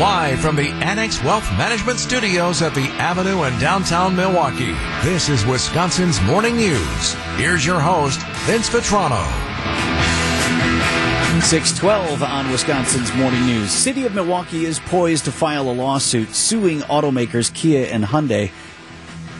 Live 0.00 0.40
from 0.40 0.56
the 0.56 0.70
Annex 0.82 1.22
Wealth 1.22 1.48
Management 1.52 2.00
Studios 2.00 2.62
at 2.62 2.74
the 2.74 2.86
Avenue 2.98 3.44
in 3.44 3.56
downtown 3.60 4.16
Milwaukee, 4.16 4.72
this 5.04 5.28
is 5.28 5.46
Wisconsin's 5.46 6.20
Morning 6.22 6.56
News. 6.56 7.12
Here's 7.36 7.64
your 7.64 7.78
host, 7.78 8.18
Vince 8.44 8.68
Vitrano. 8.68 9.24
612 11.42 12.24
on 12.24 12.50
Wisconsin's 12.50 13.14
Morning 13.14 13.46
News. 13.46 13.70
City 13.70 14.04
of 14.04 14.16
Milwaukee 14.16 14.64
is 14.64 14.80
poised 14.80 15.26
to 15.26 15.32
file 15.32 15.70
a 15.70 15.72
lawsuit 15.72 16.34
suing 16.34 16.80
automakers 16.80 17.54
Kia 17.54 17.86
and 17.86 18.02
Hyundai 18.02 18.50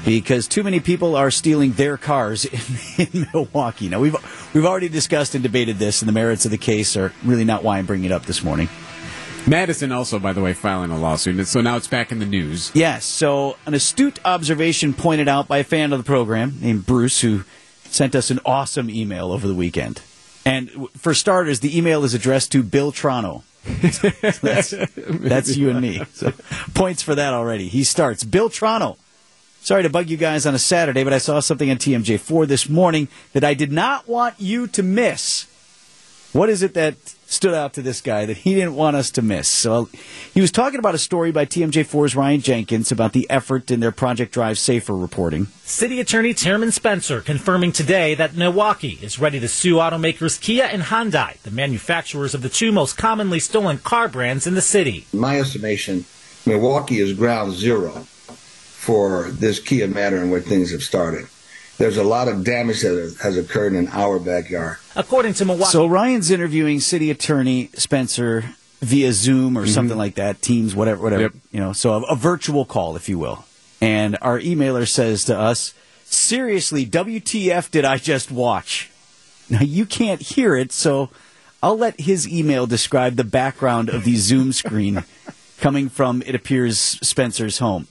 because 0.04 0.46
too 0.46 0.62
many 0.62 0.78
people 0.78 1.16
are 1.16 1.32
stealing 1.32 1.72
their 1.72 1.96
cars 1.96 2.44
in, 2.96 3.08
in, 3.12 3.26
Milwaukee. 3.32 3.88
Now 3.88 3.98
we've 3.98 4.14
we've 4.54 4.66
already 4.66 4.88
discussed 4.88 5.34
and 5.34 5.42
debated 5.42 5.78
this, 5.78 6.00
and 6.00 6.08
the 6.08 6.12
merits 6.12 6.44
of 6.44 6.52
the 6.52 6.58
case 6.58 6.96
are 6.96 7.12
really 7.24 7.44
not 7.44 7.64
why 7.64 7.78
I'm 7.78 7.86
bringing 7.86 8.06
it 8.06 8.12
up 8.12 8.26
this 8.26 8.44
morning. 8.44 8.68
Madison 9.46 9.92
also, 9.92 10.18
by 10.18 10.32
the 10.32 10.40
way, 10.40 10.52
filing 10.52 10.90
a 10.90 10.98
lawsuit, 10.98 11.46
so 11.46 11.60
now 11.60 11.76
it's 11.76 11.86
back 11.86 12.10
in 12.10 12.18
the 12.18 12.26
news. 12.26 12.70
Yes. 12.74 13.04
So 13.04 13.56
an 13.66 13.74
astute 13.74 14.18
observation 14.24 14.94
pointed 14.94 15.28
out 15.28 15.48
by 15.48 15.58
a 15.58 15.64
fan 15.64 15.92
of 15.92 15.98
the 15.98 16.04
program 16.04 16.58
named 16.60 16.86
Bruce, 16.86 17.20
who 17.20 17.44
sent 17.84 18.14
us 18.14 18.30
an 18.30 18.40
awesome 18.44 18.90
email 18.90 19.30
over 19.30 19.46
the 19.46 19.54
weekend. 19.54 20.02
And 20.44 20.88
for 20.96 21.14
starters, 21.14 21.60
the 21.60 21.76
email 21.76 22.04
is 22.04 22.14
addressed 22.14 22.52
to 22.52 22.62
Bill 22.62 22.92
Trano. 22.92 23.42
that's, 24.40 24.74
that's 24.96 25.56
you 25.56 25.70
and 25.70 25.80
me. 25.80 26.02
So 26.12 26.32
points 26.74 27.02
for 27.02 27.14
that 27.14 27.32
already. 27.32 27.68
He 27.68 27.84
starts 27.84 28.22
Bill 28.24 28.50
Trano. 28.50 28.98
Sorry 29.62 29.82
to 29.82 29.88
bug 29.88 30.10
you 30.10 30.18
guys 30.18 30.44
on 30.44 30.54
a 30.54 30.58
Saturday, 30.58 31.04
but 31.04 31.14
I 31.14 31.18
saw 31.18 31.40
something 31.40 31.70
on 31.70 31.78
TMJ4 31.78 32.46
this 32.46 32.68
morning 32.68 33.08
that 33.32 33.44
I 33.44 33.54
did 33.54 33.72
not 33.72 34.06
want 34.06 34.34
you 34.38 34.66
to 34.66 34.82
miss. 34.82 35.46
What 36.34 36.50
is 36.50 36.64
it 36.64 36.74
that 36.74 36.96
stood 37.26 37.54
out 37.54 37.74
to 37.74 37.82
this 37.82 38.00
guy 38.00 38.26
that 38.26 38.38
he 38.38 38.54
didn't 38.54 38.74
want 38.74 38.96
us 38.96 39.12
to 39.12 39.22
miss? 39.22 39.46
So 39.46 39.88
he 40.34 40.40
was 40.40 40.50
talking 40.50 40.80
about 40.80 40.96
a 40.96 40.98
story 40.98 41.30
by 41.30 41.46
TMJ4's 41.46 42.16
Ryan 42.16 42.40
Jenkins 42.40 42.90
about 42.90 43.12
the 43.12 43.30
effort 43.30 43.70
in 43.70 43.78
their 43.78 43.92
Project 43.92 44.32
Drive 44.32 44.58
Safer 44.58 44.96
reporting. 44.96 45.46
City 45.62 46.00
Attorney 46.00 46.34
Tearman 46.34 46.72
Spencer 46.72 47.20
confirming 47.20 47.70
today 47.70 48.16
that 48.16 48.34
Milwaukee 48.34 48.98
is 49.00 49.20
ready 49.20 49.38
to 49.38 49.46
sue 49.46 49.76
automakers 49.76 50.40
Kia 50.40 50.64
and 50.64 50.82
Hyundai, 50.82 51.40
the 51.42 51.52
manufacturers 51.52 52.34
of 52.34 52.42
the 52.42 52.48
two 52.48 52.72
most 52.72 52.96
commonly 52.96 53.38
stolen 53.38 53.78
car 53.78 54.08
brands 54.08 54.44
in 54.44 54.54
the 54.54 54.60
city. 54.60 55.06
In 55.12 55.20
my 55.20 55.38
estimation, 55.38 56.04
Milwaukee 56.46 56.98
is 56.98 57.12
ground 57.12 57.52
zero 57.52 57.90
for 57.92 59.30
this 59.30 59.60
Kia 59.60 59.86
matter 59.86 60.16
and 60.16 60.32
where 60.32 60.40
things 60.40 60.72
have 60.72 60.82
started 60.82 61.28
there's 61.78 61.96
a 61.96 62.04
lot 62.04 62.28
of 62.28 62.44
damage 62.44 62.82
that 62.82 63.16
has 63.22 63.36
occurred 63.36 63.74
in 63.74 63.88
our 63.88 64.18
backyard. 64.18 64.78
According 64.94 65.34
to 65.34 65.44
Milwaukee. 65.44 65.70
So 65.70 65.86
Ryan's 65.86 66.30
interviewing 66.30 66.80
City 66.80 67.10
Attorney 67.10 67.70
Spencer 67.74 68.44
via 68.80 69.12
Zoom 69.12 69.58
or 69.58 69.62
mm-hmm. 69.62 69.70
something 69.70 69.98
like 69.98 70.14
that, 70.16 70.40
Teams, 70.42 70.74
whatever, 70.74 71.02
whatever. 71.02 71.22
Yep. 71.22 71.32
You 71.50 71.60
know, 71.60 71.72
so 71.72 71.94
a, 71.94 72.02
a 72.12 72.16
virtual 72.16 72.64
call, 72.64 72.96
if 72.96 73.08
you 73.08 73.18
will. 73.18 73.44
And 73.80 74.16
our 74.22 74.38
emailer 74.38 74.86
says 74.88 75.24
to 75.24 75.38
us, 75.38 75.74
"Seriously, 76.04 76.86
WTF 76.86 77.70
did 77.70 77.84
I 77.84 77.98
just 77.98 78.30
watch?" 78.30 78.90
Now 79.50 79.60
you 79.60 79.84
can't 79.84 80.22
hear 80.22 80.56
it, 80.56 80.72
so 80.72 81.10
I'll 81.62 81.76
let 81.76 82.00
his 82.00 82.26
email 82.28 82.66
describe 82.66 83.16
the 83.16 83.24
background 83.24 83.88
of 83.88 84.04
the 84.04 84.16
Zoom 84.16 84.52
screen 84.52 85.04
coming 85.58 85.88
from 85.88 86.22
it 86.24 86.34
appears 86.34 86.78
Spencer's 86.78 87.58
home. 87.58 87.88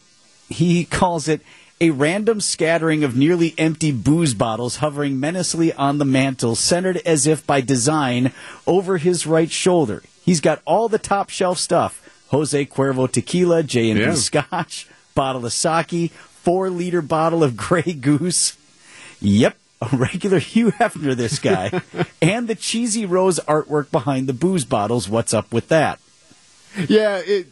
He 0.50 0.86
calls 0.86 1.28
it 1.28 1.42
a 1.84 1.90
random 1.90 2.40
scattering 2.40 3.04
of 3.04 3.18
nearly 3.18 3.54
empty 3.58 3.92
booze 3.92 4.34
bottles 4.34 4.78
hovering 4.78 5.20
menacingly 5.20 5.74
on 5.74 5.98
the 5.98 6.06
mantel, 6.06 6.56
centered 6.56 6.96
as 7.06 7.28
if 7.28 7.46
by 7.46 7.60
design 7.60 8.32
over 8.66 9.00
his 9.00 9.28
right 9.28 9.52
shoulder. 9.52 10.02
He's 10.24 10.40
got 10.40 10.62
all 10.64 10.88
the 10.88 10.98
top 10.98 11.30
shelf 11.30 11.58
stuff. 11.58 12.00
Jose 12.30 12.66
Cuervo 12.68 13.12
tequila, 13.12 13.64
J&B 13.64 14.00
yeah. 14.00 14.14
scotch, 14.14 14.88
bottle 15.14 15.46
of 15.46 15.52
sake, 15.52 16.10
four 16.14 16.70
liter 16.70 17.02
bottle 17.02 17.44
of 17.44 17.58
Grey 17.58 17.82
Goose. 17.82 18.58
Yep, 19.20 19.58
a 19.82 19.90
regular 19.98 20.40
Hugh 20.54 20.72
Hefner, 20.72 21.18
this 21.18 21.38
guy. 21.38 21.82
and 22.22 22.48
the 22.48 22.56
cheesy 22.56 23.06
rose 23.06 23.42
artwork 23.42 23.92
behind 23.92 24.28
the 24.28 24.34
booze 24.34 24.64
bottles. 24.64 25.10
What's 25.10 25.34
up 25.34 25.52
with 25.52 25.68
that? 25.68 26.00
Yeah, 26.88 27.18
it, 27.18 27.48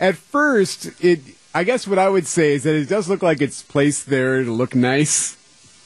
at 0.00 0.16
first, 0.16 0.90
it 1.00 1.20
I 1.54 1.62
guess 1.62 1.86
what 1.86 2.00
I 2.00 2.08
would 2.08 2.26
say 2.26 2.54
is 2.54 2.64
that 2.64 2.74
it 2.74 2.88
does 2.88 3.08
look 3.08 3.22
like 3.22 3.40
it's 3.40 3.62
placed 3.62 4.06
there 4.06 4.42
to 4.42 4.50
look 4.50 4.74
nice. 4.74 5.36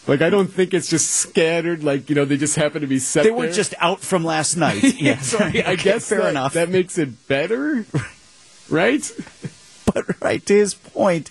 Like 0.09 0.23
I 0.23 0.31
don't 0.31 0.51
think 0.51 0.73
it's 0.73 0.89
just 0.89 1.11
scattered. 1.11 1.85
Like 1.85 2.09
you 2.09 2.15
know, 2.15 2.25
they 2.25 2.39
just 2.39 2.57
happen 2.57 2.81
to 2.81 2.87
be 2.87 2.99
set. 2.99 3.25
They 3.25 3.31
were 3.31 3.45
there. 3.45 3.53
just 3.53 3.75
out 3.79 4.01
from 4.01 4.25
last 4.25 4.57
night. 4.57 4.83
yeah, 4.99 5.21
I, 5.39 5.65
I 5.67 5.75
guess 5.77 6.09
fair 6.09 6.23
that, 6.23 6.31
enough. 6.31 6.55
That 6.55 6.71
makes 6.71 6.97
it 6.97 7.29
better, 7.29 7.85
right? 8.71 9.11
But 9.85 10.21
right 10.23 10.45
to 10.47 10.55
his 10.55 10.73
point, 10.73 11.31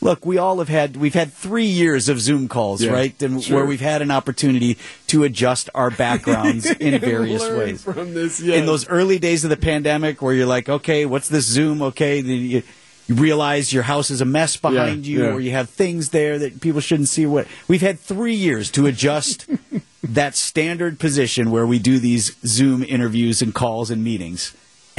look, 0.00 0.24
we 0.24 0.38
all 0.38 0.58
have 0.58 0.68
had 0.68 0.96
we've 0.96 1.14
had 1.14 1.32
three 1.32 1.66
years 1.66 2.08
of 2.08 2.18
Zoom 2.20 2.48
calls, 2.48 2.82
yeah, 2.82 2.92
right? 2.92 3.22
And 3.22 3.44
sure. 3.44 3.56
where 3.56 3.66
we've 3.66 3.80
had 3.80 4.00
an 4.00 4.10
opportunity 4.10 4.78
to 5.08 5.24
adjust 5.24 5.68
our 5.74 5.90
backgrounds 5.90 6.64
in 6.80 6.98
various 7.00 7.42
ways. 7.42 7.82
From 7.82 8.14
this, 8.14 8.40
yes. 8.40 8.58
in 8.58 8.64
those 8.64 8.88
early 8.88 9.18
days 9.18 9.44
of 9.44 9.50
the 9.50 9.58
pandemic, 9.58 10.22
where 10.22 10.32
you're 10.32 10.46
like, 10.46 10.70
okay, 10.70 11.04
what's 11.04 11.28
this 11.28 11.46
Zoom? 11.46 11.82
Okay, 11.82 12.22
the, 12.22 12.62
you 13.06 13.14
realize 13.14 13.72
your 13.72 13.82
house 13.82 14.10
is 14.10 14.20
a 14.20 14.24
mess 14.24 14.56
behind 14.56 15.06
yeah, 15.06 15.12
you, 15.12 15.24
yeah. 15.24 15.32
or 15.32 15.40
you 15.40 15.50
have 15.50 15.68
things 15.68 16.10
there 16.10 16.38
that 16.38 16.60
people 16.60 16.80
shouldn't 16.80 17.08
see. 17.08 17.26
What 17.26 17.46
we've 17.68 17.80
had 17.80 17.98
three 17.98 18.34
years 18.34 18.70
to 18.72 18.86
adjust 18.86 19.48
that 20.02 20.34
standard 20.34 20.98
position 20.98 21.50
where 21.50 21.66
we 21.66 21.78
do 21.78 21.98
these 21.98 22.36
Zoom 22.46 22.82
interviews 22.82 23.42
and 23.42 23.54
calls 23.54 23.90
and 23.90 24.02
meetings, 24.02 24.54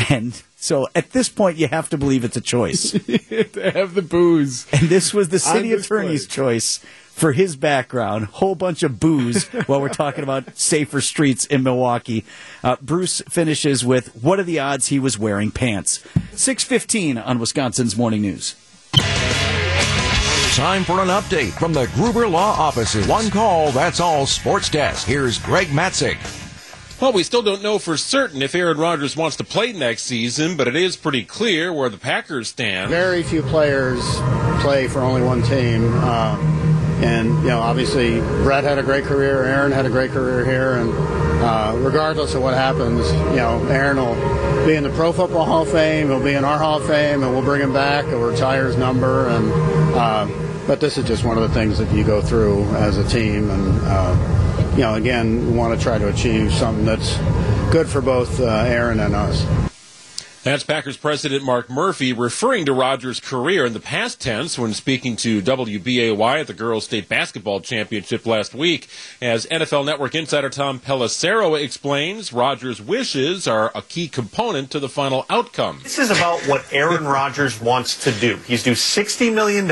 and 0.10 0.42
so 0.56 0.88
at 0.96 1.12
this 1.12 1.30
point, 1.30 1.58
you 1.58 1.68
have 1.68 1.90
to 1.90 1.98
believe 1.98 2.24
it's 2.24 2.38
a 2.38 2.42
choice 2.42 2.92
to 2.92 3.72
have 3.74 3.94
the 3.94 4.02
booze. 4.02 4.66
And 4.72 4.90
this 4.90 5.14
was 5.14 5.30
the 5.30 5.40
city 5.40 5.74
attorney's 5.74 6.26
choice 6.28 6.84
for 7.16 7.32
his 7.32 7.56
background. 7.56 8.26
Whole 8.26 8.56
bunch 8.56 8.84
of 8.84 9.00
booze 9.00 9.46
while 9.66 9.80
we're 9.82 9.90
talking 9.90 10.24
about 10.24 10.58
safer 10.58 11.00
streets 11.02 11.46
in 11.46 11.64
Milwaukee. 11.64 12.26
Uh, 12.64 12.76
Bruce 12.82 13.22
finishes 13.30 13.86
with, 13.86 14.16
"What 14.22 14.40
are 14.40 14.44
the 14.44 14.60
odds 14.60 14.88
he 14.88 15.00
was 15.00 15.18
wearing 15.18 15.50
pants?" 15.50 16.04
Six 16.34 16.64
fifteen 16.64 17.18
on 17.18 17.40
Wisconsin's 17.40 17.98
Morning 17.98 18.22
News. 18.22 18.56
Time 20.56 20.84
for 20.86 21.02
an 21.02 21.10
update 21.10 21.52
from 21.52 21.74
the 21.74 21.90
Gruber 21.96 22.28
Law 22.28 22.52
Offices. 22.58 23.08
One 23.08 23.30
call, 23.30 23.72
that's 23.72 24.00
all. 24.00 24.26
Sports 24.26 24.70
Desk. 24.70 25.06
Here's 25.06 25.38
Greg 25.40 25.68
Matzek. 25.68 26.18
Well, 27.02 27.12
we 27.12 27.24
still 27.24 27.42
don't 27.42 27.62
know 27.62 27.78
for 27.78 27.98
certain 27.98 28.42
if 28.42 28.56
Aaron 28.56 28.78
Rodgers 28.78 29.18
wants 29.18 29.36
to 29.38 29.44
play 29.44 29.74
next 29.74 30.04
season, 30.04 30.56
but 30.56 30.70
it 30.70 30.78
is 30.78 30.96
pretty 30.96 31.24
clear 31.24 31.74
where 31.74 31.90
the 31.90 31.98
Packers 31.98 32.48
stand. 32.48 32.90
Very 32.90 33.22
few 33.22 33.42
players 33.42 34.02
play 34.62 34.88
for 34.88 35.02
only 35.02 35.22
one 35.22 35.44
team. 35.44 35.94
Uh, 35.96 36.38
and, 36.38 36.44
you 36.46 36.55
know, 36.55 36.55
obviously, 37.66 38.20
Brett 38.44 38.64
had 38.64 38.78
a 38.78 38.84
great 38.84 39.06
career, 39.06 39.44
Aaron 39.44 39.72
had 39.72 39.88
a 39.88 39.90
great 39.90 40.12
career 40.12 40.46
here, 40.46 40.76
and 40.76 40.94
uh, 41.44 41.76
regardless 41.80 42.36
of 42.36 42.44
what 42.44 42.54
happens, 42.54 43.12
you 43.32 43.38
know, 43.38 43.66
Aaron 43.70 43.98
will 43.98 44.66
be 44.68 44.76
in 44.76 44.84
the 44.84 44.92
Pro 44.92 45.12
Football 45.12 45.46
Hall 45.46 45.64
of 45.64 45.72
Fame, 45.72 46.08
he'll 46.08 46.24
be 46.24 46.34
in 46.34 46.46
our 46.46 46.60
Hall 46.60 46.78
of 46.78 46.86
Fame, 46.86 47.24
and 47.24 47.32
we'll 47.32 47.42
bring 47.42 47.62
him 47.62 47.74
back, 47.74 48.06
he'll 48.06 48.20
retire 48.20 48.68
his 48.68 48.78
number, 48.78 49.28
and, 49.30 49.52
uh, 49.96 50.28
but 50.68 50.80
this 50.80 51.00
is 51.00 51.06
just 51.06 51.26
one 51.26 51.38
of 51.38 51.44
the 51.44 51.54
things 51.56 51.80
that 51.80 51.92
you 51.92 52.04
go 52.04 52.22
through 52.22 52.64
as 52.76 52.98
a 53.00 53.08
team, 53.10 53.50
and, 53.50 53.80
uh, 53.84 54.72
you 54.76 54.82
know, 54.82 54.94
again, 54.94 55.48
we 55.48 55.58
want 55.58 55.76
to 55.78 55.84
try 55.84 55.98
to 55.98 56.08
achieve 56.10 56.54
something 56.54 56.86
that's 56.86 57.18
good 57.72 57.90
for 57.90 58.00
both 58.00 58.40
uh, 58.40 58.46
Aaron 58.46 59.00
and 59.00 59.16
us. 59.16 59.44
That's 60.46 60.64
Packers 60.64 60.96
president 60.96 61.44
Mark 61.44 61.72
Murphy 61.72 62.14
referring 62.14 62.68
to 62.68 62.72
Rodgers' 62.72 63.20
career 63.20 63.66
in 63.66 63.74
the 63.74 63.80
past 63.80 64.22
tense 64.22 64.60
when 64.60 64.76
speaking 64.76 65.16
to 65.16 65.42
WBAY 65.42 66.40
at 66.40 66.46
the 66.46 66.54
Girls 66.54 66.84
State 66.84 67.10
Basketball 67.10 67.62
Championship 67.62 68.28
last 68.28 68.54
week. 68.54 68.88
As 69.20 69.48
NFL 69.48 69.88
Network 69.88 70.14
insider 70.14 70.52
Tom 70.52 70.80
Pelissero 70.80 71.60
explains, 71.60 72.32
Rodgers' 72.32 72.80
wishes 72.80 73.48
are 73.48 73.72
a 73.74 73.82
key 73.82 74.08
component 74.08 74.70
to 74.70 74.80
the 74.80 74.88
final 74.88 75.26
outcome. 75.32 75.80
This 75.82 75.98
is 75.98 76.12
about 76.12 76.40
what 76.42 76.64
Aaron 76.72 77.06
Rodgers 77.08 77.60
wants 77.60 78.04
to 78.04 78.12
do. 78.12 78.36
He's 78.46 78.62
due 78.62 78.74
$60 78.74 79.34
million 79.34 79.68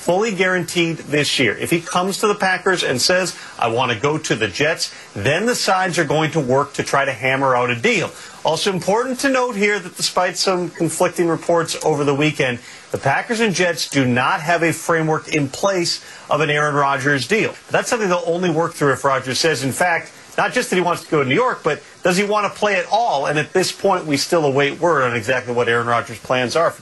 fully 0.00 0.34
guaranteed 0.34 0.96
this 0.96 1.38
year. 1.38 1.54
If 1.56 1.70
he 1.70 1.80
comes 1.80 2.18
to 2.20 2.26
the 2.26 2.34
Packers 2.34 2.82
and 2.82 3.00
says, 3.00 3.38
I 3.58 3.68
want 3.68 3.92
to 3.92 3.98
go 3.98 4.16
to 4.16 4.34
the 4.34 4.48
Jets, 4.48 4.94
then 5.14 5.44
the 5.44 5.54
sides 5.54 5.98
are 5.98 6.04
going 6.04 6.30
to 6.30 6.40
work 6.40 6.72
to 6.74 6.82
try 6.82 7.04
to 7.04 7.12
hammer 7.12 7.54
out 7.54 7.70
a 7.70 7.76
deal. 7.76 8.10
Also 8.42 8.72
important 8.72 9.20
to 9.20 9.28
note 9.28 9.54
here 9.54 9.78
that 9.78 9.96
despite 9.96 10.36
some 10.36 10.70
conflicting 10.70 11.28
reports 11.28 11.76
over 11.84 12.04
the 12.04 12.14
weekend, 12.14 12.58
the 12.90 12.96
Packers 12.96 13.40
and 13.40 13.54
Jets 13.54 13.90
do 13.90 14.06
not 14.06 14.40
have 14.40 14.62
a 14.62 14.72
framework 14.72 15.28
in 15.34 15.48
place 15.48 16.02
of 16.30 16.40
an 16.40 16.48
Aaron 16.48 16.74
Rodgers 16.74 17.28
deal. 17.28 17.54
That's 17.70 17.90
something 17.90 18.08
they'll 18.08 18.22
only 18.24 18.50
work 18.50 18.72
through 18.72 18.92
if 18.92 19.04
Rodgers 19.04 19.38
says, 19.38 19.62
in 19.62 19.72
fact, 19.72 20.10
not 20.38 20.54
just 20.54 20.70
that 20.70 20.76
he 20.76 20.82
wants 20.82 21.04
to 21.04 21.10
go 21.10 21.22
to 21.22 21.28
New 21.28 21.34
York, 21.34 21.62
but 21.62 21.82
does 22.02 22.16
he 22.16 22.24
want 22.24 22.50
to 22.50 22.58
play 22.58 22.76
at 22.76 22.86
all? 22.90 23.26
And 23.26 23.38
at 23.38 23.52
this 23.52 23.72
point, 23.72 24.06
we 24.06 24.16
still 24.16 24.46
await 24.46 24.80
word 24.80 25.02
on 25.02 25.14
exactly 25.14 25.52
what 25.52 25.68
Aaron 25.68 25.86
Rodgers' 25.86 26.18
plans 26.18 26.56
are. 26.56 26.74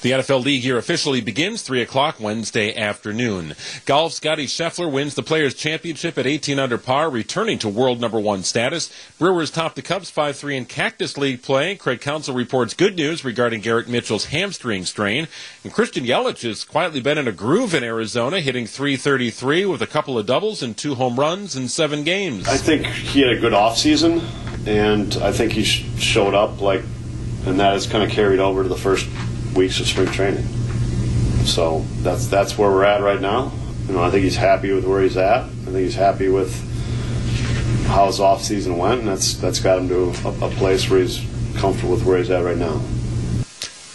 The 0.00 0.12
NFL 0.12 0.44
league 0.44 0.62
year 0.62 0.78
officially 0.78 1.20
begins 1.20 1.62
3 1.62 1.82
o'clock 1.82 2.20
Wednesday 2.20 2.72
afternoon. 2.72 3.56
Golf 3.84 4.12
Scotty 4.12 4.46
Scheffler 4.46 4.90
wins 4.90 5.16
the 5.16 5.24
Players' 5.24 5.54
Championship 5.54 6.16
at 6.16 6.26
18 6.26 6.60
under 6.60 6.78
par, 6.78 7.10
returning 7.10 7.58
to 7.58 7.68
world 7.68 8.00
number 8.00 8.20
one 8.20 8.44
status. 8.44 8.92
Brewers 9.18 9.50
top 9.50 9.74
the 9.74 9.82
Cubs 9.82 10.08
5-3 10.08 10.56
in 10.56 10.64
Cactus 10.66 11.18
League 11.18 11.42
play. 11.42 11.74
Craig 11.74 12.00
Counsell 12.00 12.36
reports 12.36 12.74
good 12.74 12.94
news 12.94 13.24
regarding 13.24 13.60
Garrett 13.60 13.88
Mitchell's 13.88 14.26
hamstring 14.26 14.84
strain. 14.84 15.26
And 15.64 15.72
Christian 15.72 16.04
Yelich 16.04 16.42
has 16.42 16.62
quietly 16.62 17.00
been 17.00 17.18
in 17.18 17.26
a 17.26 17.32
groove 17.32 17.74
in 17.74 17.82
Arizona, 17.82 18.40
hitting 18.40 18.66
333 18.66 19.66
with 19.66 19.82
a 19.82 19.86
couple 19.88 20.16
of 20.16 20.26
doubles 20.26 20.62
and 20.62 20.76
two 20.76 20.94
home 20.94 21.18
runs 21.18 21.56
in 21.56 21.66
seven 21.66 22.04
games. 22.04 22.46
I 22.46 22.56
think 22.56 22.86
he 22.86 23.22
had 23.22 23.30
a 23.30 23.40
good 23.40 23.52
offseason, 23.52 24.22
and 24.64 25.16
I 25.16 25.32
think 25.32 25.50
he 25.50 25.64
sh- 25.64 25.84
showed 25.98 26.34
up 26.34 26.60
like, 26.60 26.82
and 27.46 27.58
that 27.58 27.72
has 27.72 27.88
kind 27.88 28.04
of 28.04 28.10
carried 28.10 28.38
over 28.38 28.62
to 28.62 28.68
the 28.68 28.76
first 28.76 29.08
weeks 29.54 29.80
of 29.80 29.86
spring 29.86 30.08
training. 30.08 30.44
So 31.44 31.84
that's 32.02 32.26
that's 32.26 32.58
where 32.58 32.70
we're 32.70 32.84
at 32.84 33.02
right 33.02 33.20
now. 33.20 33.52
You 33.86 33.94
know, 33.94 34.02
I 34.02 34.10
think 34.10 34.24
he's 34.24 34.36
happy 34.36 34.72
with 34.72 34.84
where 34.84 35.02
he's 35.02 35.16
at. 35.16 35.44
I 35.44 35.48
think 35.48 35.76
he's 35.76 35.94
happy 35.94 36.28
with 36.28 36.54
how 37.86 38.06
his 38.06 38.20
off 38.20 38.42
season 38.42 38.76
went, 38.76 39.00
and 39.00 39.08
that's 39.08 39.34
that's 39.34 39.60
got 39.60 39.78
him 39.78 39.88
to 39.88 40.12
a, 40.28 40.46
a 40.46 40.50
place 40.50 40.88
where 40.90 41.00
he's 41.00 41.24
comfortable 41.56 41.94
with 41.94 42.04
where 42.04 42.18
he's 42.18 42.30
at 42.30 42.44
right 42.44 42.58
now. 42.58 42.80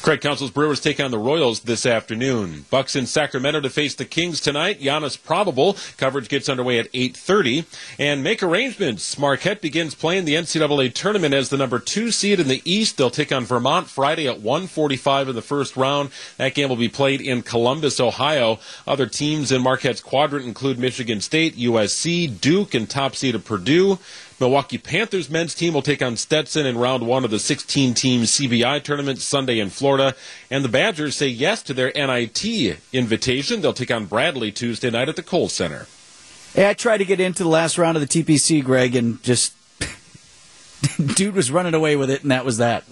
Craig 0.04 0.20
Counsell's 0.20 0.52
Brewers 0.52 0.82
take 0.82 1.00
on 1.00 1.12
the 1.12 1.18
Royals 1.18 1.62
this 1.62 1.86
afternoon. 1.86 2.66
Bucks 2.70 2.94
in 2.94 3.06
Sacramento 3.06 3.62
to 3.62 3.70
face 3.70 3.96
the 3.96 4.04
Kings 4.04 4.42
tonight. 4.42 4.82
Giannis 4.82 5.16
probable. 5.16 5.78
Coverage 5.96 6.28
gets 6.28 6.50
underway 6.50 6.78
at 6.78 6.92
8:30. 6.94 7.64
And 7.98 8.22
make 8.22 8.44
arrangements. 8.44 9.18
Marquette 9.18 9.62
begins 9.62 9.96
playing 9.96 10.26
the 10.26 10.36
NCAA 10.36 10.90
tournament 10.90 11.34
as 11.34 11.48
the 11.48 11.56
number 11.56 11.80
two 11.80 12.12
seed 12.12 12.42
in 12.42 12.50
the 12.50 12.62
East. 12.66 12.98
They'll 12.98 13.10
take 13.10 13.32
on 13.32 13.46
Vermont 13.46 13.90
Friday 13.90 14.28
at 14.28 14.42
1:45 14.42 15.30
in 15.30 15.36
the 15.36 15.42
first 15.42 15.78
round. 15.78 16.10
That 16.36 16.54
game 16.54 16.68
will 16.68 16.76
be 16.76 16.90
played 16.90 17.22
in 17.22 17.42
Columbus, 17.42 18.02
Ohio. 18.02 18.60
Other 18.86 19.06
teams 19.06 19.54
in 19.54 19.62
Marquette's 19.62 20.02
quadrant 20.02 20.46
include 20.46 20.80
Michigan 20.80 21.22
State, 21.22 21.56
USC, 21.56 22.28
Duke, 22.28 22.74
and 22.74 22.90
top 22.90 23.16
seed 23.16 23.36
of 23.36 23.46
Purdue. 23.46 24.00
Milwaukee 24.44 24.78
Panthers 24.78 25.30
men's 25.30 25.56
team 25.56 25.74
will 25.74 25.82
take 25.82 26.02
on 26.02 26.18
Stetson 26.18 26.66
in 26.66 26.78
round 26.78 27.08
one 27.08 27.24
of 27.24 27.32
the 27.32 27.40
16 27.40 27.94
team 27.94 28.24
CBI 28.24 28.84
tournament 28.84 29.20
Sunday 29.20 29.58
in 29.58 29.70
Florida. 29.70 30.16
And 30.52 30.66
the 30.66 30.70
Badgers 30.70 31.16
say 31.16 31.30
yes 31.30 31.64
to 31.64 31.74
their 31.74 31.94
NIT 31.96 32.78
invitation. 32.92 33.62
They'll 33.62 33.72
take 33.72 33.90
on 33.90 34.06
Bradley 34.06 34.52
Tuesday 34.52 34.90
night 34.90 35.08
at 35.08 35.16
the 35.16 35.24
Kohl 35.24 35.48
Center. 35.48 35.88
Hey, 36.54 36.70
I 36.70 36.74
tried 36.74 36.98
to 36.98 37.06
get 37.06 37.22
into 37.22 37.44
the 37.44 37.48
last 37.48 37.78
round 37.78 37.96
of 37.96 38.06
the 38.06 38.24
TPC, 38.24 38.62
Greg, 38.62 38.98
and 38.98 39.24
just 39.24 39.54
dude 41.16 41.36
was 41.36 41.50
running 41.50 41.74
away 41.74 41.96
with 41.96 42.10
it, 42.10 42.24
and 42.24 42.32
that 42.32 42.44
was 42.44 42.58
that. 42.58 42.84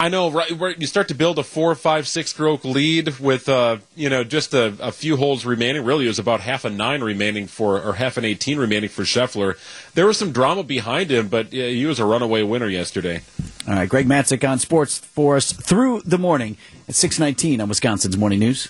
I 0.00 0.08
know, 0.08 0.30
right? 0.30 0.50
You 0.80 0.86
start 0.86 1.08
to 1.08 1.14
build 1.14 1.38
a 1.38 1.42
four, 1.42 1.74
five, 1.74 2.08
six 2.08 2.30
stroke 2.30 2.64
lead 2.64 3.18
with, 3.18 3.50
uh, 3.50 3.76
you 3.94 4.08
know, 4.08 4.24
just 4.24 4.54
a, 4.54 4.74
a, 4.80 4.92
few 4.92 5.18
holes 5.18 5.44
remaining. 5.44 5.84
Really, 5.84 6.06
it 6.06 6.08
was 6.08 6.18
about 6.18 6.40
half 6.40 6.64
a 6.64 6.70
nine 6.70 7.02
remaining 7.02 7.46
for, 7.46 7.78
or 7.78 7.92
half 7.92 8.16
an 8.16 8.24
18 8.24 8.58
remaining 8.58 8.88
for 8.88 9.02
Scheffler. 9.02 9.58
There 9.92 10.06
was 10.06 10.16
some 10.16 10.32
drama 10.32 10.62
behind 10.62 11.10
him, 11.10 11.28
but 11.28 11.48
he 11.48 11.84
was 11.84 12.00
a 12.00 12.06
runaway 12.06 12.42
winner 12.42 12.66
yesterday. 12.66 13.20
All 13.68 13.74
right, 13.74 13.86
Greg 13.86 14.06
Matzek 14.06 14.48
on 14.48 14.58
sports 14.58 14.96
for 14.96 15.36
us 15.36 15.52
through 15.52 16.00
the 16.06 16.16
morning 16.16 16.56
at 16.88 16.94
619 16.94 17.60
on 17.60 17.68
Wisconsin's 17.68 18.16
Morning 18.16 18.38
News. 18.38 18.68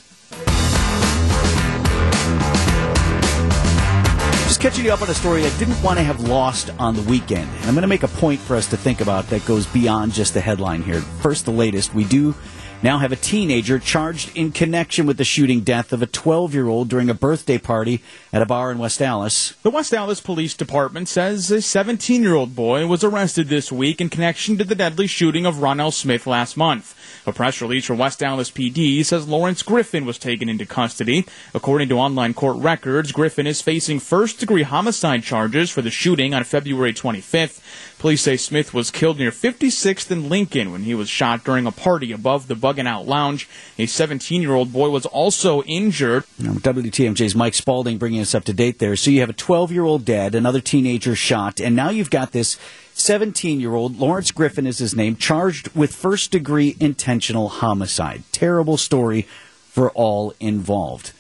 Catching 4.58 4.85
you 4.85 4.93
up 4.93 5.02
on 5.02 5.11
a 5.11 5.14
story 5.14 5.44
I 5.44 5.58
didn't 5.58 5.81
want 5.82 5.99
to 5.99 6.02
have 6.02 6.20
lost 6.20 6.70
on 6.79 6.97
the 6.97 7.02
weekend. 7.02 7.49
And 7.49 7.67
I'm 7.67 7.75
going 7.75 7.82
to 7.82 7.88
make 7.88 8.02
a 8.02 8.08
point 8.08 8.41
for 8.41 8.56
us 8.56 8.67
to 8.69 8.76
think 8.76 9.00
about 9.00 9.26
that 9.29 9.44
goes 9.44 9.67
beyond 9.67 10.12
just 10.12 10.35
the 10.35 10.41
headline 10.41 10.82
here. 10.82 11.00
First, 11.00 11.44
the 11.44 11.52
latest. 11.52 11.94
We 11.94 12.05
do 12.05 12.35
now 12.82 12.99
have 12.99 13.12
a 13.12 13.17
teenager 13.17 13.79
charged 13.79 14.35
in 14.37 14.53
connection 14.53 15.06
with 15.06 15.19
the 15.19 15.25
shooting 15.25 15.61
death 15.61 15.93
of 15.93 16.00
a 16.00 16.06
12 16.06 16.55
year 16.55 16.67
old 16.67 16.88
during 16.88 17.11
a 17.11 17.15
birthday 17.15 17.59
party 17.59 18.03
at 18.32 18.41
a 18.41 18.47
bar 18.47 18.73
in 18.73 18.79
West 18.79 19.03
Allis. 19.03 19.55
The 19.62 19.71
West 19.71 19.93
Allis 19.93 20.21
Police 20.21 20.55
Department 20.55 21.09
says 21.09 21.50
a 21.50 21.61
17 21.61 22.23
year 22.23 22.35
old 22.35 22.56
boy 22.56 22.87
was 22.87 23.05
arrested 23.05 23.49
this 23.49 23.71
week 23.71 24.00
in 24.00 24.09
connection 24.09 24.56
to 24.56 24.65
the 24.65 24.75
deadly 24.75 25.06
shooting 25.06 25.44
of 25.44 25.56
Ronell 25.56 25.93
Smith 25.93 26.27
last 26.27 26.56
month. 26.56 26.97
A 27.27 27.32
press 27.32 27.61
release 27.61 27.85
from 27.85 27.99
West 27.99 28.23
Allis 28.23 28.50
PD 28.50 29.05
says 29.05 29.29
Lawrence 29.29 29.62
Griffin 29.62 30.06
was 30.06 30.19
taken 30.19 30.49
into 30.49 30.65
custody. 30.65 31.26
According 31.55 31.91
to 31.91 31.99
online 31.99 32.33
court 32.33 32.56
records, 32.56 33.12
Griffin 33.12 33.47
is 33.47 33.61
facing 33.61 34.00
first 34.00 34.41
degree 34.41 34.62
homicide 34.62 35.23
charges 35.23 35.71
for 35.71 35.83
the 35.83 35.91
shooting 35.91 36.33
on 36.33 36.44
February 36.44 36.94
25th. 36.94 37.61
Police 37.99 38.23
say 38.23 38.38
Smith 38.38 38.73
was 38.73 38.91
killed 38.91 39.19
near 39.19 39.31
56th 39.31 40.11
and 40.11 40.31
Lincoln 40.31 40.73
when 40.73 40.85
he 40.85 40.94
was 40.94 41.11
shot 41.11 41.44
during 41.44 41.67
a 41.67 41.73
party 41.73 42.12
above 42.12 42.49
the 42.49 42.55
Buggin' 42.71 42.87
Out 42.87 43.07
Lounge. 43.07 43.49
A 43.79 43.87
17 43.87 44.43
year 44.43 44.55
old 44.55 44.73
boy 44.73 44.91
was 44.91 45.07
also 45.07 45.63
injured. 45.63 46.25
WTMJ's 46.41 47.35
Mike 47.35 47.55
Spalding 47.55 47.99
bringing 47.99 48.21
us 48.21 48.35
up 48.35 48.45
to 48.45 48.53
date 48.53 48.79
there. 48.79 48.95
So 48.95 49.11
you 49.11 49.21
have 49.21 49.31
a 49.31 49.35
12 49.35 49.73
year 49.73 49.85
old 49.85 50.05
dead, 50.05 50.35
another 50.35 50.61
teenager 50.61 51.17
shot, 51.17 51.61
and 51.61 51.75
now 51.75 51.91
you've 51.91 52.11
got 52.11 52.33
this 52.33 52.59
17 52.95 53.61
year 53.61 53.75
old, 53.75 53.99
Lawrence 53.99 54.31
Griffin 54.31 54.67
is 54.67 54.79
his 54.79 54.95
name, 54.95 55.17
charged 55.17 55.75
with 55.75 55.95
first 55.95 56.31
degree 56.31 56.77
intentional 56.79 57.49
homicide. 57.49 58.23
Terrible 58.31 58.77
story 58.77 59.23
for 59.69 59.91
all 59.91 60.33
involved. 60.39 61.13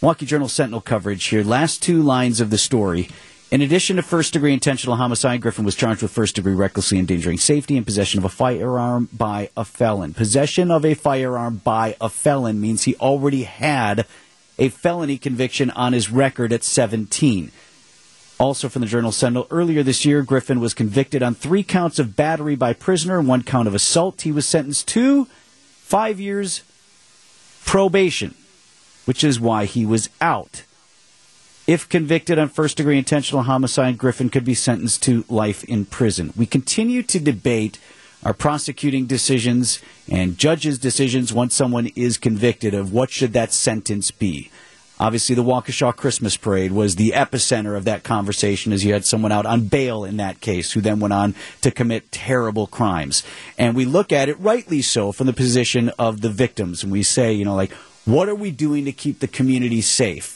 Milwaukee 0.00 0.26
Journal 0.26 0.48
Sentinel 0.48 0.82
coverage 0.82 1.24
here. 1.24 1.42
Last 1.42 1.82
two 1.82 2.02
lines 2.02 2.40
of 2.40 2.50
the 2.50 2.58
story. 2.58 3.08
In 3.50 3.62
addition 3.62 3.96
to 3.96 4.02
first 4.02 4.32
degree 4.32 4.52
intentional 4.52 4.96
homicide, 4.96 5.40
Griffin 5.40 5.64
was 5.64 5.76
charged 5.76 6.02
with 6.02 6.10
first 6.10 6.34
degree 6.34 6.54
recklessly 6.54 6.98
endangering 6.98 7.38
safety 7.38 7.76
and 7.76 7.86
possession 7.86 8.18
of 8.18 8.24
a 8.24 8.28
firearm 8.28 9.08
by 9.12 9.50
a 9.56 9.64
felon. 9.64 10.14
Possession 10.14 10.70
of 10.70 10.84
a 10.84 10.94
firearm 10.94 11.60
by 11.62 11.96
a 12.00 12.08
felon 12.08 12.60
means 12.60 12.82
he 12.82 12.96
already 12.96 13.44
had 13.44 14.06
a 14.58 14.70
felony 14.70 15.18
conviction 15.18 15.70
on 15.70 15.92
his 15.92 16.10
record 16.10 16.52
at 16.52 16.64
17. 16.64 17.52
Also 18.38 18.68
from 18.68 18.80
the 18.80 18.88
Journal 18.88 19.12
Sentinel, 19.12 19.46
earlier 19.50 19.82
this 19.82 20.04
year, 20.04 20.22
Griffin 20.22 20.58
was 20.58 20.74
convicted 20.74 21.22
on 21.22 21.34
three 21.34 21.62
counts 21.62 21.98
of 21.98 22.16
battery 22.16 22.56
by 22.56 22.72
prisoner 22.72 23.18
and 23.18 23.28
one 23.28 23.42
count 23.42 23.68
of 23.68 23.74
assault. 23.74 24.22
He 24.22 24.32
was 24.32 24.46
sentenced 24.46 24.88
to 24.88 25.26
five 25.80 26.18
years 26.18 26.62
probation, 27.64 28.34
which 29.04 29.22
is 29.22 29.38
why 29.38 29.66
he 29.66 29.86
was 29.86 30.08
out. 30.20 30.64
If 31.66 31.88
convicted 31.88 32.38
on 32.38 32.50
first 32.50 32.76
degree 32.76 32.98
intentional 32.98 33.44
homicide, 33.44 33.96
Griffin 33.96 34.28
could 34.28 34.44
be 34.44 34.52
sentenced 34.52 35.02
to 35.04 35.24
life 35.30 35.64
in 35.64 35.86
prison. 35.86 36.34
We 36.36 36.44
continue 36.44 37.02
to 37.04 37.18
debate 37.18 37.78
our 38.22 38.34
prosecuting 38.34 39.06
decisions 39.06 39.80
and 40.06 40.36
judges' 40.36 40.78
decisions 40.78 41.32
once 41.32 41.54
someone 41.54 41.86
is 41.96 42.18
convicted 42.18 42.74
of 42.74 42.92
what 42.92 43.10
should 43.10 43.32
that 43.32 43.50
sentence 43.50 44.10
be. 44.10 44.50
Obviously, 45.00 45.34
the 45.34 45.42
Waukesha 45.42 45.96
Christmas 45.96 46.36
Parade 46.36 46.70
was 46.70 46.96
the 46.96 47.12
epicenter 47.16 47.76
of 47.76 47.84
that 47.84 48.04
conversation 48.04 48.72
as 48.72 48.84
you 48.84 48.92
had 48.92 49.06
someone 49.06 49.32
out 49.32 49.46
on 49.46 49.66
bail 49.66 50.04
in 50.04 50.18
that 50.18 50.42
case 50.42 50.72
who 50.72 50.82
then 50.82 51.00
went 51.00 51.14
on 51.14 51.34
to 51.62 51.70
commit 51.70 52.12
terrible 52.12 52.66
crimes. 52.66 53.24
And 53.56 53.74
we 53.74 53.86
look 53.86 54.12
at 54.12 54.28
it, 54.28 54.38
rightly 54.38 54.82
so, 54.82 55.12
from 55.12 55.26
the 55.26 55.32
position 55.32 55.88
of 55.98 56.20
the 56.20 56.28
victims. 56.28 56.82
And 56.82 56.92
we 56.92 57.02
say, 57.02 57.32
you 57.32 57.46
know, 57.46 57.56
like, 57.56 57.72
what 58.04 58.28
are 58.28 58.34
we 58.34 58.50
doing 58.50 58.84
to 58.84 58.92
keep 58.92 59.20
the 59.20 59.28
community 59.28 59.80
safe? 59.80 60.33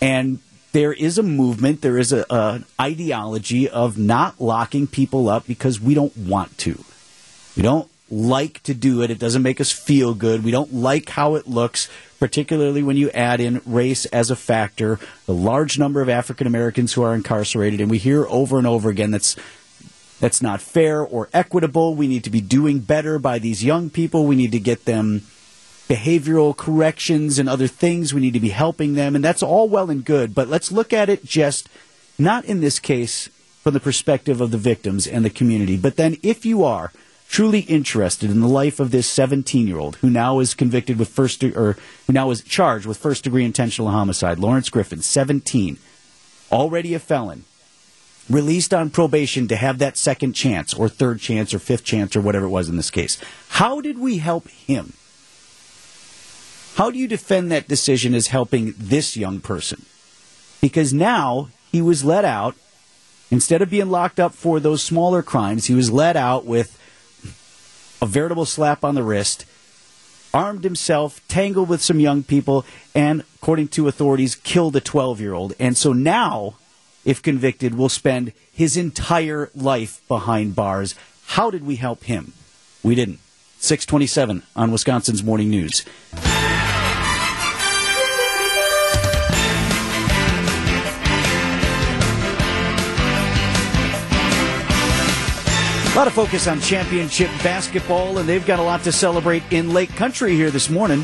And 0.00 0.40
there 0.72 0.92
is 0.92 1.16
a 1.16 1.22
movement, 1.22 1.80
there 1.80 1.98
is 1.98 2.12
an 2.12 2.66
ideology 2.80 3.68
of 3.68 3.96
not 3.96 4.40
locking 4.40 4.86
people 4.86 5.28
up 5.28 5.46
because 5.46 5.80
we 5.80 5.94
don't 5.94 6.16
want 6.16 6.58
to. 6.58 6.84
We 7.56 7.62
don't 7.62 7.88
like 8.10 8.62
to 8.64 8.74
do 8.74 9.02
it. 9.02 9.10
It 9.10 9.18
doesn't 9.18 9.42
make 9.42 9.60
us 9.60 9.72
feel 9.72 10.14
good. 10.14 10.44
We 10.44 10.50
don't 10.50 10.74
like 10.74 11.08
how 11.08 11.34
it 11.34 11.46
looks, 11.48 11.88
particularly 12.20 12.82
when 12.82 12.96
you 12.96 13.10
add 13.10 13.40
in 13.40 13.62
race 13.64 14.04
as 14.06 14.30
a 14.30 14.36
factor, 14.36 15.00
the 15.24 15.34
large 15.34 15.78
number 15.78 16.02
of 16.02 16.08
African 16.08 16.46
Americans 16.46 16.92
who 16.92 17.02
are 17.02 17.14
incarcerated. 17.14 17.80
And 17.80 17.90
we 17.90 17.98
hear 17.98 18.26
over 18.26 18.58
and 18.58 18.66
over 18.66 18.90
again 18.90 19.10
that's 19.10 19.34
that's 20.20 20.40
not 20.40 20.62
fair 20.62 21.02
or 21.02 21.28
equitable. 21.34 21.94
We 21.94 22.06
need 22.06 22.24
to 22.24 22.30
be 22.30 22.40
doing 22.40 22.80
better 22.80 23.18
by 23.18 23.38
these 23.38 23.64
young 23.64 23.90
people. 23.90 24.26
We 24.26 24.36
need 24.36 24.52
to 24.52 24.60
get 24.60 24.84
them 24.84 25.22
behavioral 25.88 26.56
corrections 26.56 27.38
and 27.38 27.48
other 27.48 27.66
things. 27.66 28.12
We 28.12 28.20
need 28.20 28.34
to 28.34 28.40
be 28.40 28.50
helping 28.50 28.94
them, 28.94 29.14
and 29.14 29.24
that's 29.24 29.42
all 29.42 29.68
well 29.68 29.90
and 29.90 30.04
good. 30.04 30.34
But 30.34 30.48
let's 30.48 30.72
look 30.72 30.92
at 30.92 31.08
it 31.08 31.24
just 31.24 31.68
not 32.18 32.44
in 32.44 32.60
this 32.60 32.78
case 32.78 33.28
from 33.62 33.74
the 33.74 33.80
perspective 33.80 34.40
of 34.40 34.50
the 34.50 34.58
victims 34.58 35.06
and 35.06 35.24
the 35.24 35.30
community, 35.30 35.76
but 35.76 35.96
then 35.96 36.16
if 36.22 36.46
you 36.46 36.64
are 36.64 36.92
truly 37.28 37.60
interested 37.60 38.30
in 38.30 38.40
the 38.40 38.46
life 38.46 38.78
of 38.78 38.90
this 38.92 39.10
17 39.10 39.66
year 39.66 39.78
old 39.78 39.96
who 39.96 40.08
now 40.08 40.38
is 40.38 40.54
convicted 40.54 40.98
with 40.98 41.08
first 41.08 41.40
de- 41.40 41.52
or 41.52 41.76
who 42.06 42.12
now 42.12 42.30
is 42.30 42.42
charged 42.42 42.86
with 42.86 42.96
first 42.96 43.24
degree 43.24 43.44
intentional 43.44 43.90
homicide, 43.90 44.38
Lawrence 44.38 44.68
Griffin, 44.68 45.02
17, 45.02 45.78
already 46.52 46.94
a 46.94 46.98
felon, 46.98 47.44
released 48.30 48.72
on 48.72 48.90
probation 48.90 49.48
to 49.48 49.56
have 49.56 49.78
that 49.78 49.96
second 49.96 50.34
chance 50.34 50.72
or 50.72 50.88
third 50.88 51.18
chance 51.20 51.52
or 51.52 51.58
fifth 51.58 51.84
chance 51.84 52.14
or 52.14 52.20
whatever 52.20 52.46
it 52.46 52.50
was 52.50 52.68
in 52.68 52.76
this 52.76 52.90
case. 52.90 53.18
How 53.48 53.80
did 53.80 53.98
we 53.98 54.18
help 54.18 54.48
him? 54.48 54.92
How 56.76 56.90
do 56.90 56.98
you 56.98 57.08
defend 57.08 57.50
that 57.50 57.68
decision 57.68 58.14
as 58.14 58.26
helping 58.26 58.74
this 58.76 59.16
young 59.16 59.40
person? 59.40 59.86
Because 60.60 60.92
now 60.92 61.48
he 61.72 61.80
was 61.80 62.04
let 62.04 62.24
out. 62.24 62.54
Instead 63.30 63.62
of 63.62 63.70
being 63.70 63.88
locked 63.88 64.20
up 64.20 64.34
for 64.34 64.60
those 64.60 64.84
smaller 64.84 65.22
crimes, 65.22 65.64
he 65.64 65.74
was 65.74 65.90
let 65.90 66.16
out 66.16 66.44
with 66.44 66.78
a 68.02 68.06
veritable 68.06 68.44
slap 68.44 68.84
on 68.84 68.94
the 68.94 69.02
wrist 69.02 69.46
armed 70.34 70.64
himself, 70.64 71.26
tangled 71.28 71.66
with 71.66 71.80
some 71.80 71.98
young 71.98 72.22
people, 72.22 72.66
and, 72.94 73.24
according 73.36 73.68
to 73.68 73.88
authorities, 73.88 74.34
killed 74.34 74.76
a 74.76 74.80
12 74.80 75.18
year 75.18 75.32
old. 75.32 75.54
And 75.58 75.78
so 75.78 75.94
now, 75.94 76.56
if 77.06 77.22
convicted, 77.22 77.74
will 77.74 77.88
spend 77.88 78.32
his 78.52 78.76
entire 78.76 79.50
life 79.54 80.02
behind 80.08 80.54
bars. 80.54 80.94
How 81.28 81.50
did 81.50 81.64
we 81.64 81.76
help 81.76 82.04
him? 82.04 82.34
We 82.82 82.94
didn't. 82.94 83.20
627 83.60 84.42
on 84.54 84.70
Wisconsin's 84.70 85.24
Morning 85.24 85.48
News. 85.48 85.82
A 95.96 95.98
lot 95.98 96.08
of 96.08 96.12
focus 96.12 96.46
on 96.46 96.60
championship 96.60 97.30
basketball, 97.42 98.18
and 98.18 98.28
they've 98.28 98.44
got 98.44 98.58
a 98.58 98.62
lot 98.62 98.84
to 98.84 98.92
celebrate 98.92 99.42
in 99.50 99.72
Lake 99.72 99.88
Country 99.96 100.34
here 100.34 100.50
this 100.50 100.68
morning. 100.68 101.00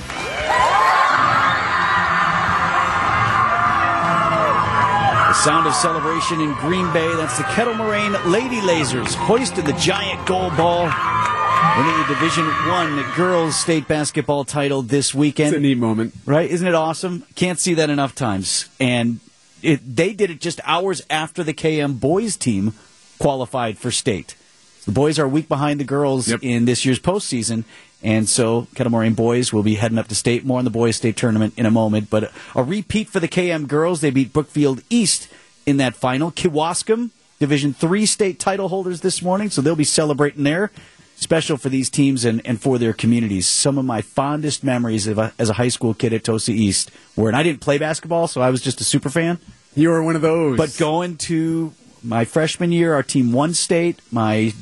The 5.28 5.32
sound 5.32 5.66
of 5.66 5.72
celebration 5.72 6.42
in 6.42 6.52
Green 6.56 6.92
Bay. 6.92 7.10
That's 7.16 7.38
the 7.38 7.44
Kettle 7.44 7.72
Moraine 7.72 8.12
Lady 8.30 8.60
Lasers 8.60 9.14
hoisted 9.14 9.64
the 9.64 9.72
giant 9.72 10.26
gold 10.26 10.54
ball, 10.58 10.82
winning 10.84 11.98
the 12.02 12.08
Division 12.08 12.44
One 12.68 13.02
girls 13.16 13.58
state 13.58 13.88
basketball 13.88 14.44
title 14.44 14.82
this 14.82 15.14
weekend. 15.14 15.54
It's 15.54 15.56
a 15.56 15.60
neat 15.60 15.78
moment, 15.78 16.12
right? 16.26 16.50
Isn't 16.50 16.68
it 16.68 16.74
awesome? 16.74 17.24
Can't 17.34 17.58
see 17.58 17.72
that 17.72 17.88
enough 17.88 18.14
times. 18.14 18.68
And 18.78 19.20
it, 19.62 19.80
they 19.96 20.12
did 20.12 20.28
it 20.30 20.42
just 20.42 20.60
hours 20.64 21.00
after 21.08 21.42
the 21.42 21.54
KM 21.54 21.98
boys 21.98 22.36
team 22.36 22.74
qualified 23.18 23.78
for 23.78 23.90
state. 23.90 24.36
The 24.84 24.92
boys 24.92 25.18
are 25.18 25.24
a 25.24 25.28
week 25.28 25.48
behind 25.48 25.78
the 25.78 25.84
girls 25.84 26.28
yep. 26.28 26.40
in 26.42 26.64
this 26.64 26.84
year's 26.84 26.98
postseason, 26.98 27.64
and 28.02 28.28
so 28.28 28.66
Kettle 28.74 28.90
Moraine 28.90 29.14
boys 29.14 29.52
will 29.52 29.62
be 29.62 29.76
heading 29.76 29.98
up 29.98 30.08
to 30.08 30.14
state. 30.14 30.44
More 30.44 30.58
on 30.58 30.64
the 30.64 30.70
boys' 30.70 30.96
state 30.96 31.16
tournament 31.16 31.54
in 31.56 31.66
a 31.66 31.70
moment, 31.70 32.10
but 32.10 32.32
a 32.56 32.64
repeat 32.64 33.08
for 33.08 33.20
the 33.20 33.28
KM 33.28 33.68
girls. 33.68 34.00
They 34.00 34.10
beat 34.10 34.32
Brookfield 34.32 34.82
East 34.90 35.28
in 35.66 35.76
that 35.76 35.94
final. 35.94 36.32
Kewaskum, 36.32 37.10
Division 37.38 37.72
Three 37.72 38.06
state 38.06 38.40
title 38.40 38.68
holders 38.68 39.02
this 39.02 39.22
morning, 39.22 39.50
so 39.50 39.62
they'll 39.62 39.76
be 39.76 39.84
celebrating 39.84 40.42
there. 40.42 40.72
Special 41.14 41.56
for 41.56 41.68
these 41.68 41.88
teams 41.88 42.24
and, 42.24 42.44
and 42.44 42.60
for 42.60 42.78
their 42.78 42.92
communities. 42.92 43.46
Some 43.46 43.78
of 43.78 43.84
my 43.84 44.02
fondest 44.02 44.64
memories 44.64 45.06
of 45.06 45.18
a, 45.18 45.32
as 45.38 45.48
a 45.48 45.52
high 45.52 45.68
school 45.68 45.94
kid 45.94 46.12
at 46.12 46.24
Tosa 46.24 46.50
East 46.50 46.90
were, 47.14 47.28
and 47.28 47.36
I 47.36 47.44
didn't 47.44 47.60
play 47.60 47.78
basketball, 47.78 48.26
so 48.26 48.40
I 48.40 48.50
was 48.50 48.60
just 48.60 48.80
a 48.80 48.84
super 48.84 49.08
fan. 49.08 49.38
You 49.76 49.90
were 49.90 50.02
one 50.02 50.16
of 50.16 50.22
those. 50.22 50.56
But 50.56 50.76
going 50.76 51.18
to 51.18 51.72
my 52.02 52.24
freshman 52.24 52.72
year, 52.72 52.94
our 52.94 53.02
team 53.02 53.32
won 53.32 53.54
state. 53.54 54.00
My 54.10 54.52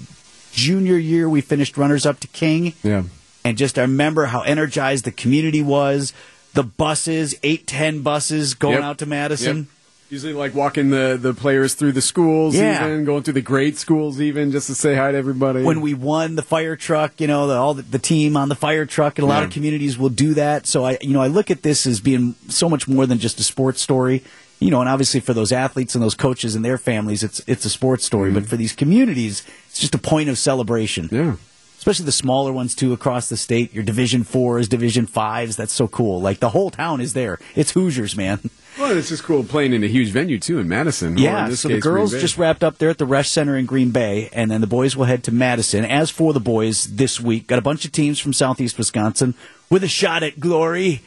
junior 0.53 0.97
year, 0.97 1.29
we 1.29 1.41
finished 1.41 1.77
runners 1.77 2.07
up 2.07 2.21
to 2.21 2.29
King. 2.29 2.75
Yeah. 2.83 3.05
And 3.45 3.57
just 3.57 3.79
I 3.79 3.83
remember 3.83 4.27
how 4.27 4.43
energized 4.43 5.05
the 5.05 5.13
community 5.13 5.63
was. 5.63 6.13
The 6.53 6.63
buses, 6.63 7.35
eight, 7.43 7.67
ten 7.67 8.03
buses 8.03 8.55
going 8.55 8.75
yep. 8.75 8.83
out 8.83 8.99
to 8.99 9.07
Madison. 9.07 9.57
Yep. 9.57 9.67
Usually, 10.11 10.33
like 10.33 10.57
walking 10.57 10.91
the, 10.91 11.17
the 11.21 11.33
players 11.33 11.75
through 11.75 11.93
the 11.93 12.01
schools, 12.01 12.57
yeah. 12.57 12.85
even 12.85 13.05
going 13.05 13.23
through 13.23 13.35
the 13.35 13.41
grade 13.41 13.79
schools, 13.79 14.21
even 14.21 14.51
just 14.51 14.67
to 14.67 14.75
say 14.75 14.97
hi 14.97 15.13
to 15.13 15.17
everybody. 15.17 15.63
When 15.63 15.81
we 15.81 15.95
won 15.95 16.35
the 16.35 16.43
fire 16.43 16.75
truck, 16.75 17.21
you 17.21 17.29
know, 17.29 17.47
the, 17.47 17.55
all 17.55 17.75
the, 17.75 17.83
the, 17.83 18.01
team 18.01 18.37
on 18.37 18.49
the 18.49 18.57
fire 18.57 18.85
truck, 18.87 19.21
and 19.21 19.25
a 19.25 19.29
lot 19.29 19.45
of 19.45 19.51
communities 19.51 19.97
will 19.97 20.09
do 20.09 20.35
that. 20.35 20.67
So 20.67 20.85
I, 20.85 20.99
you 21.01 21.13
know, 21.13 21.23
I 21.23 21.29
look 21.29 21.49
at 21.53 21.63
this 21.63 21.87
as 21.87 22.01
being 22.01 22.35
so 22.49 22.69
much 22.69 22.89
more 22.89 23.07
than 23.07 23.21
just 23.21 23.39
a 23.39 23.45
sports 23.45 23.81
story 23.81 24.25
you 24.61 24.71
know, 24.71 24.81
and 24.81 24.89
obviously 24.89 25.21
for 25.21 25.35
those 25.35 25.53
athletes 25.53 25.95
and 25.95 26.05
those 26.05 26.15
coaches 26.15 26.55
and 26.55 26.65
their 26.65 26.79
families, 26.79 27.25
it's 27.25 27.43
it's 27.47 27.65
a 27.65 27.71
sports 27.71 28.05
story. 28.05 28.31
Mm-hmm. 28.31 28.41
But 28.41 28.49
for 28.49 28.57
these 28.57 28.75
communities, 28.75 29.43
it's 29.69 29.81
just 29.81 29.95
a 29.95 29.99
point 29.99 30.29
of 30.29 30.39
celebration. 30.39 31.09
Yeah. 31.11 31.37
Especially 31.79 32.05
the 32.05 32.13
smaller 32.13 32.53
ones 32.53 32.75
too 32.75 32.93
across 32.93 33.31
the 33.31 33.39
state. 33.39 33.73
Your 33.73 33.83
Division 33.83 34.23
Fours, 34.23 34.69
Division 34.69 35.07
Fives. 35.07 35.57
That's 35.57 35.73
so 35.73 35.89
cool. 35.89 36.21
Like 36.21 36.39
the 36.39 36.51
whole 36.51 36.71
town 36.71 37.01
is 37.01 37.15
there. 37.15 37.39
It's 37.57 37.71
Hoosiers, 37.71 38.15
man. 38.15 38.51
Well, 38.79 38.97
it's 38.97 39.09
just 39.09 39.25
cool 39.25 39.45
playing 39.45 39.73
in 39.73 39.83
a 39.83 39.87
huge 39.87 40.11
venue 40.11 40.39
too 40.39 40.59
in 40.59 40.69
Madison. 40.69 41.17
Yeah. 41.17 41.49
In 41.49 41.57
so 41.57 41.69
the 41.69 41.81
girls 41.81 42.13
just 42.13 42.37
wrapped 42.37 42.63
up 42.63 42.77
there 42.77 42.91
at 42.91 42.99
the 42.99 43.07
Resch 43.07 43.29
Center 43.29 43.57
in 43.57 43.65
Green 43.65 43.93
Bay, 43.93 44.29
and 44.33 44.51
then 44.51 44.61
the 44.61 44.67
boys 44.67 44.95
will 44.95 45.07
head 45.07 45.25
to 45.25 45.33
Madison. 45.33 45.87
As 45.87 46.11
for 46.11 46.35
the 46.35 46.41
boys 46.41 46.85
this 46.85 47.19
week, 47.19 47.47
got 47.47 47.59
a 47.59 47.63
bunch 47.63 47.87
of 47.87 47.93
teams 47.93 48.21
from 48.21 48.35
Southeast 48.35 48.77
Wisconsin 48.77 49.35
with 49.71 49.83
a 49.83 49.89
shot 49.89 50.23
at 50.23 50.39
glory. 50.39 51.01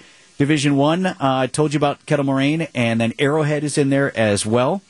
Division 0.43 0.75
One, 0.75 1.05
uh, 1.05 1.15
I 1.21 1.47
told 1.47 1.73
you 1.73 1.77
about 1.77 2.05
Kettle 2.05 2.25
Moraine, 2.25 2.67
and 2.75 2.99
then 2.99 3.13
Arrowhead 3.17 3.63
is 3.63 3.77
in 3.77 3.89
there 3.89 4.11
as 4.17 4.45
well. 4.45 4.81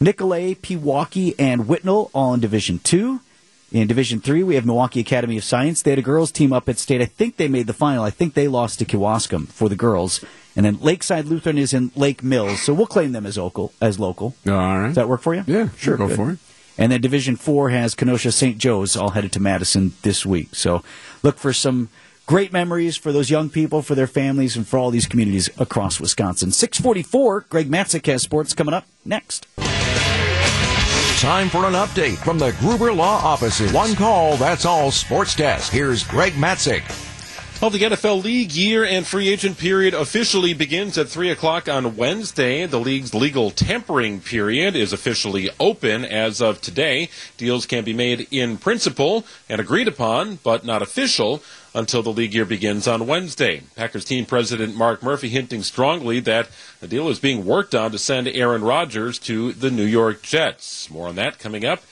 Nicolet, 0.00 0.62
Pewaukee, 0.62 1.36
and 1.38 1.68
Whitnall 1.68 2.10
all 2.12 2.34
in 2.34 2.40
Division 2.40 2.80
Two. 2.80 3.20
In 3.70 3.86
Division 3.86 4.20
Three, 4.20 4.42
we 4.42 4.56
have 4.56 4.66
Milwaukee 4.66 4.98
Academy 4.98 5.38
of 5.38 5.44
Science. 5.44 5.80
They 5.80 5.92
had 5.92 6.00
a 6.00 6.02
girls 6.02 6.32
team 6.32 6.52
up 6.52 6.68
at 6.68 6.76
state. 6.76 7.00
I 7.00 7.04
think 7.04 7.36
they 7.36 7.46
made 7.46 7.68
the 7.68 7.72
final. 7.72 8.02
I 8.02 8.10
think 8.10 8.34
they 8.34 8.48
lost 8.48 8.80
to 8.80 8.84
Kewaskum 8.84 9.46
for 9.46 9.68
the 9.68 9.76
girls. 9.76 10.24
And 10.56 10.66
then 10.66 10.80
Lakeside 10.80 11.26
Lutheran 11.26 11.56
is 11.56 11.72
in 11.72 11.92
Lake 11.94 12.24
Mills, 12.24 12.60
so 12.60 12.74
we'll 12.74 12.88
claim 12.88 13.12
them 13.12 13.26
as 13.26 13.38
local. 13.38 13.72
As 13.80 14.00
local. 14.00 14.34
All 14.48 14.54
right. 14.54 14.86
Does 14.88 14.96
that 14.96 15.08
work 15.08 15.20
for 15.20 15.36
you? 15.36 15.44
Yeah, 15.46 15.68
sure. 15.76 15.96
Go 15.96 16.08
good. 16.08 16.16
for 16.16 16.30
it. 16.32 16.38
And 16.76 16.90
then 16.90 17.00
Division 17.00 17.36
Four 17.36 17.70
has 17.70 17.94
Kenosha 17.94 18.32
St. 18.32 18.58
Joe's 18.58 18.96
all 18.96 19.10
headed 19.10 19.30
to 19.32 19.40
Madison 19.40 19.92
this 20.02 20.26
week. 20.26 20.56
So 20.56 20.82
look 21.22 21.38
for 21.38 21.52
some 21.52 21.90
great 22.30 22.52
memories 22.52 22.96
for 22.96 23.10
those 23.10 23.28
young 23.28 23.50
people, 23.50 23.82
for 23.82 23.96
their 23.96 24.06
families, 24.06 24.56
and 24.56 24.64
for 24.64 24.78
all 24.78 24.92
these 24.92 25.08
communities 25.08 25.50
across 25.58 25.98
Wisconsin. 25.98 26.52
644, 26.52 27.46
Greg 27.48 27.68
Matzek 27.68 28.06
has 28.06 28.22
sports 28.22 28.54
coming 28.54 28.72
up 28.72 28.86
next. 29.04 29.48
Time 31.18 31.48
for 31.48 31.64
an 31.66 31.74
update 31.74 32.18
from 32.18 32.38
the 32.38 32.54
Gruber 32.60 32.92
Law 32.92 33.16
Offices. 33.16 33.72
One 33.72 33.96
call, 33.96 34.36
that's 34.36 34.64
all 34.64 34.92
Sports 34.92 35.34
Desk. 35.34 35.72
Here's 35.72 36.04
Greg 36.04 36.34
Matzek. 36.34 37.09
Well, 37.60 37.68
the 37.68 37.80
NFL 37.80 38.24
league 38.24 38.52
year 38.52 38.86
and 38.86 39.06
free 39.06 39.28
agent 39.28 39.58
period 39.58 39.92
officially 39.92 40.54
begins 40.54 40.96
at 40.96 41.10
3 41.10 41.28
o'clock 41.28 41.68
on 41.68 41.94
Wednesday. 41.94 42.64
The 42.64 42.80
league's 42.80 43.12
legal 43.12 43.50
tampering 43.50 44.22
period 44.22 44.74
is 44.74 44.94
officially 44.94 45.50
open 45.60 46.06
as 46.06 46.40
of 46.40 46.62
today. 46.62 47.10
Deals 47.36 47.66
can 47.66 47.84
be 47.84 47.92
made 47.92 48.26
in 48.30 48.56
principle 48.56 49.26
and 49.46 49.60
agreed 49.60 49.88
upon, 49.88 50.36
but 50.36 50.64
not 50.64 50.80
official 50.80 51.42
until 51.74 52.02
the 52.02 52.08
league 52.08 52.32
year 52.32 52.46
begins 52.46 52.88
on 52.88 53.06
Wednesday. 53.06 53.62
Packers 53.76 54.06
team 54.06 54.24
president 54.24 54.74
Mark 54.74 55.02
Murphy 55.02 55.28
hinting 55.28 55.62
strongly 55.62 56.18
that 56.20 56.48
the 56.80 56.88
deal 56.88 57.10
is 57.10 57.20
being 57.20 57.44
worked 57.44 57.74
on 57.74 57.90
to 57.90 57.98
send 57.98 58.26
Aaron 58.26 58.64
Rodgers 58.64 59.18
to 59.18 59.52
the 59.52 59.70
New 59.70 59.84
York 59.84 60.22
Jets. 60.22 60.88
More 60.88 61.08
on 61.08 61.16
that 61.16 61.38
coming 61.38 61.66
up 61.66 61.82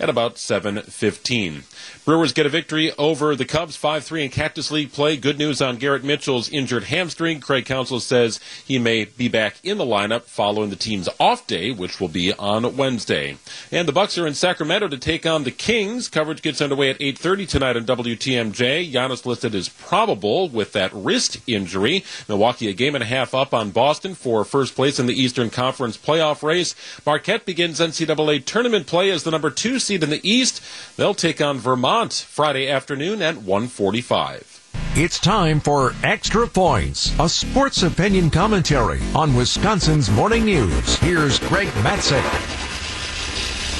at 0.00 0.08
about 0.08 0.38
7:15. 0.38 1.62
Brewers 2.04 2.32
get 2.32 2.46
a 2.46 2.50
victory 2.50 2.92
over 2.98 3.34
the 3.34 3.44
Cubs 3.44 3.76
5-3 3.76 4.24
in 4.24 4.30
Cactus 4.30 4.70
League 4.70 4.92
play. 4.92 5.16
Good 5.16 5.38
news 5.38 5.62
on 5.62 5.76
Garrett 5.76 6.04
Mitchell's 6.04 6.48
injured 6.48 6.84
hamstring. 6.84 7.40
Craig 7.40 7.64
Counsell 7.64 8.00
says 8.00 8.40
he 8.64 8.78
may 8.78 9.04
be 9.04 9.28
back 9.28 9.56
in 9.62 9.78
the 9.78 9.84
lineup 9.84 10.22
following 10.22 10.70
the 10.70 10.76
team's 10.76 11.08
off 11.20 11.46
day, 11.46 11.70
which 11.70 12.00
will 12.00 12.08
be 12.08 12.32
on 12.34 12.76
Wednesday. 12.76 13.36
And 13.70 13.88
the 13.88 13.92
Bucks 13.92 14.18
are 14.18 14.26
in 14.26 14.34
Sacramento 14.34 14.88
to 14.88 14.98
take 14.98 15.24
on 15.24 15.44
the 15.44 15.50
Kings. 15.50 16.08
Coverage 16.08 16.42
gets 16.42 16.60
underway 16.60 16.90
at 16.90 17.00
8:30 17.00 17.46
tonight 17.46 17.76
on 17.76 17.84
WTMJ. 17.84 18.92
Giannis 18.92 19.24
listed 19.24 19.54
as 19.54 19.68
probable 19.68 20.48
with 20.48 20.72
that 20.72 20.90
wrist 20.92 21.38
injury. 21.46 22.04
Milwaukee 22.28 22.68
a 22.68 22.72
game 22.72 22.94
and 22.94 23.04
a 23.04 23.06
half 23.06 23.34
up 23.34 23.54
on 23.54 23.70
Boston 23.70 24.14
for 24.14 24.44
first 24.44 24.74
place 24.74 24.98
in 24.98 25.06
the 25.06 25.20
Eastern 25.20 25.50
Conference 25.50 25.96
playoff 25.96 26.42
race. 26.42 26.74
Marquette 27.06 27.46
begins 27.46 27.80
NCAA 27.80 28.44
tournament 28.44 28.86
play 28.86 29.10
as 29.10 29.22
the 29.22 29.30
number 29.30 29.50
2 29.50 29.78
seed 29.84 30.02
in 30.02 30.10
the 30.10 30.28
East. 30.28 30.60
They'll 30.96 31.14
take 31.14 31.40
on 31.40 31.58
Vermont 31.58 32.12
Friday 32.12 32.68
afternoon 32.68 33.22
at 33.22 33.36
1:45. 33.36 34.60
It's 34.96 35.18
time 35.18 35.60
for 35.60 35.94
Extra 36.02 36.46
Points, 36.46 37.12
a 37.18 37.28
sports 37.28 37.82
opinion 37.82 38.30
commentary 38.30 39.00
on 39.14 39.34
Wisconsin's 39.34 40.08
morning 40.10 40.44
news. 40.44 40.96
Here's 40.96 41.38
Greg 41.40 41.68
Matzek. 41.82 42.22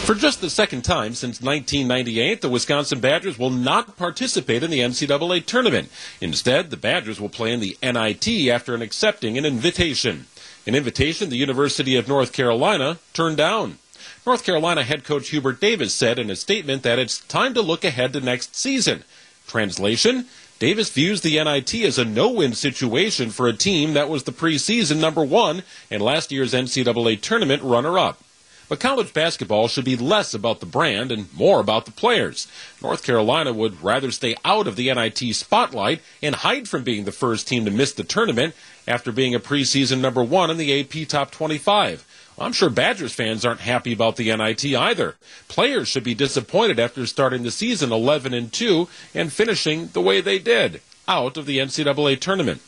For 0.05 0.15
just 0.15 0.43
the 0.43 0.51
second 0.51 0.83
time 0.83 1.15
since 1.15 1.41
1998, 1.41 2.43
the 2.43 2.51
Wisconsin 2.51 3.01
Badgers 3.01 3.39
will 3.39 3.49
not 3.49 3.97
participate 3.97 4.63
in 4.63 4.71
the 4.71 4.81
NCAA 4.81 5.47
tournament. 5.47 5.89
Instead, 6.21 6.71
the 6.71 6.77
Badgers 6.77 7.21
will 7.21 7.31
play 7.31 7.53
in 7.53 7.61
the 7.61 7.79
NIT 7.83 8.51
after 8.51 8.75
accepting 8.75 9.39
an 9.39 9.47
invitation. 9.47 10.27
An 10.67 10.75
invitation 10.75 11.31
the 11.31 11.37
University 11.37 11.97
of 11.97 12.07
North 12.07 12.33
Carolina 12.33 12.99
turned 13.15 13.37
down. 13.39 13.79
North 14.27 14.43
Carolina 14.43 14.83
head 14.85 15.05
coach 15.05 15.29
Hubert 15.29 15.61
Davis 15.61 15.93
said 15.93 16.19
in 16.19 16.31
a 16.31 16.37
statement 16.37 16.83
that 16.83 16.99
it's 16.99 17.19
time 17.19 17.53
to 17.53 17.61
look 17.61 17.85
ahead 17.85 18.15
to 18.15 18.21
next 18.21 18.57
season. 18.57 19.05
Translation 19.47 20.27
Davis 20.59 20.89
views 20.89 21.21
the 21.21 21.43
NIT 21.43 21.75
as 21.75 21.99
a 21.99 22.07
no 22.07 22.31
win 22.31 22.55
situation 22.55 23.29
for 23.29 23.49
a 23.49 23.53
team 23.53 23.93
that 23.93 24.09
was 24.09 24.23
the 24.23 24.33
preseason 24.33 24.99
number 24.99 25.23
one 25.23 25.63
and 25.91 26.01
last 26.01 26.33
year's 26.33 26.55
NCAA 26.55 27.21
tournament 27.21 27.63
runner 27.63 27.99
up. 27.99 28.19
But 28.67 28.81
college 28.81 29.13
basketball 29.13 29.69
should 29.69 29.85
be 29.85 29.97
less 29.97 30.33
about 30.33 30.61
the 30.61 30.67
brand 30.67 31.13
and 31.13 31.31
more 31.35 31.61
about 31.61 31.85
the 31.85 31.93
players. 31.93 32.49
North 32.81 33.03
Carolina 33.03 33.53
would 33.53 33.83
rather 33.83 34.11
stay 34.11 34.37
out 34.43 34.67
of 34.67 34.77
the 34.77 34.93
NIT 34.95 35.35
spotlight 35.35 36.01
and 36.23 36.37
hide 36.37 36.67
from 36.67 36.83
being 36.83 37.05
the 37.05 37.13
first 37.13 37.47
team 37.47 37.67
to 37.67 37.71
miss 37.71 37.93
the 37.93 38.05
tournament 38.05 38.55
after 38.89 39.13
being 39.13 39.35
a 39.35 39.41
preseason 39.41 40.01
number 40.01 40.25
one 40.25 40.51
in 40.51 40.57
the 40.57 40.81
AP 40.81 41.07
Top 41.09 41.31
25. 41.31 42.07
I'm 42.39 42.53
sure 42.53 42.71
Badgers 42.71 43.13
fans 43.13 43.45
aren't 43.45 43.61
happy 43.61 43.93
about 43.93 44.17
the 44.17 44.35
NIT 44.35 44.65
either. 44.65 45.15
Players 45.49 45.89
should 45.89 46.05
be 46.05 46.15
disappointed 46.15 46.81
after 46.81 47.07
starting 47.07 47.43
the 47.43 47.51
season 47.51 47.93
11 47.93 48.35
and 48.35 48.53
2 48.53 48.89
and 49.15 49.33
finishing 49.33 49.89
the 49.89 50.01
way 50.01 50.21
they 50.21 50.39
did. 50.39 50.81
out 51.07 51.37
of 51.37 51.47
the 51.47 51.59
NCAA 51.59 52.19
tournament. 52.19 52.63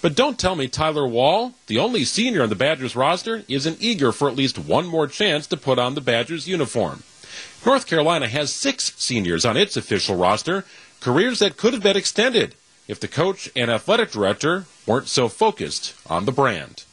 But 0.00 0.14
don't 0.14 0.38
tell 0.38 0.54
me 0.54 0.68
Tyler 0.68 1.06
Wahl, 1.06 1.54
the 1.66 1.78
only 1.78 2.04
senior 2.04 2.42
on 2.42 2.48
the 2.48 2.54
Badgers 2.54 2.96
roster, 2.96 3.44
isn't 3.48 3.82
eager 3.82 4.12
for 4.12 4.28
at 4.28 4.36
least 4.36 4.58
one 4.58 4.86
more 4.86 5.06
chance 5.06 5.46
to 5.48 5.56
put 5.56 5.78
on 5.78 5.94
the 5.94 6.00
Badgers 6.00 6.48
uniform. 6.48 7.02
North 7.64 7.86
Carolina 7.86 8.28
has 8.28 8.52
six 8.52 8.92
seniors 8.96 9.44
on 9.44 9.56
its 9.56 9.76
official 9.76 10.16
roster, 10.16 10.64
careers 11.00 11.38
that 11.40 11.56
could 11.56 11.72
have 11.72 11.82
been 11.82 11.96
extended 11.96 12.54
if 12.88 12.98
the 12.98 13.08
coach 13.08 13.50
and 13.54 13.70
athletic 13.70 14.10
director 14.10 14.64
weren't 14.86 15.08
so 15.08 15.28
focused 15.28 15.94
on 16.06 16.24
the 16.24 16.32
brand. 16.32 16.84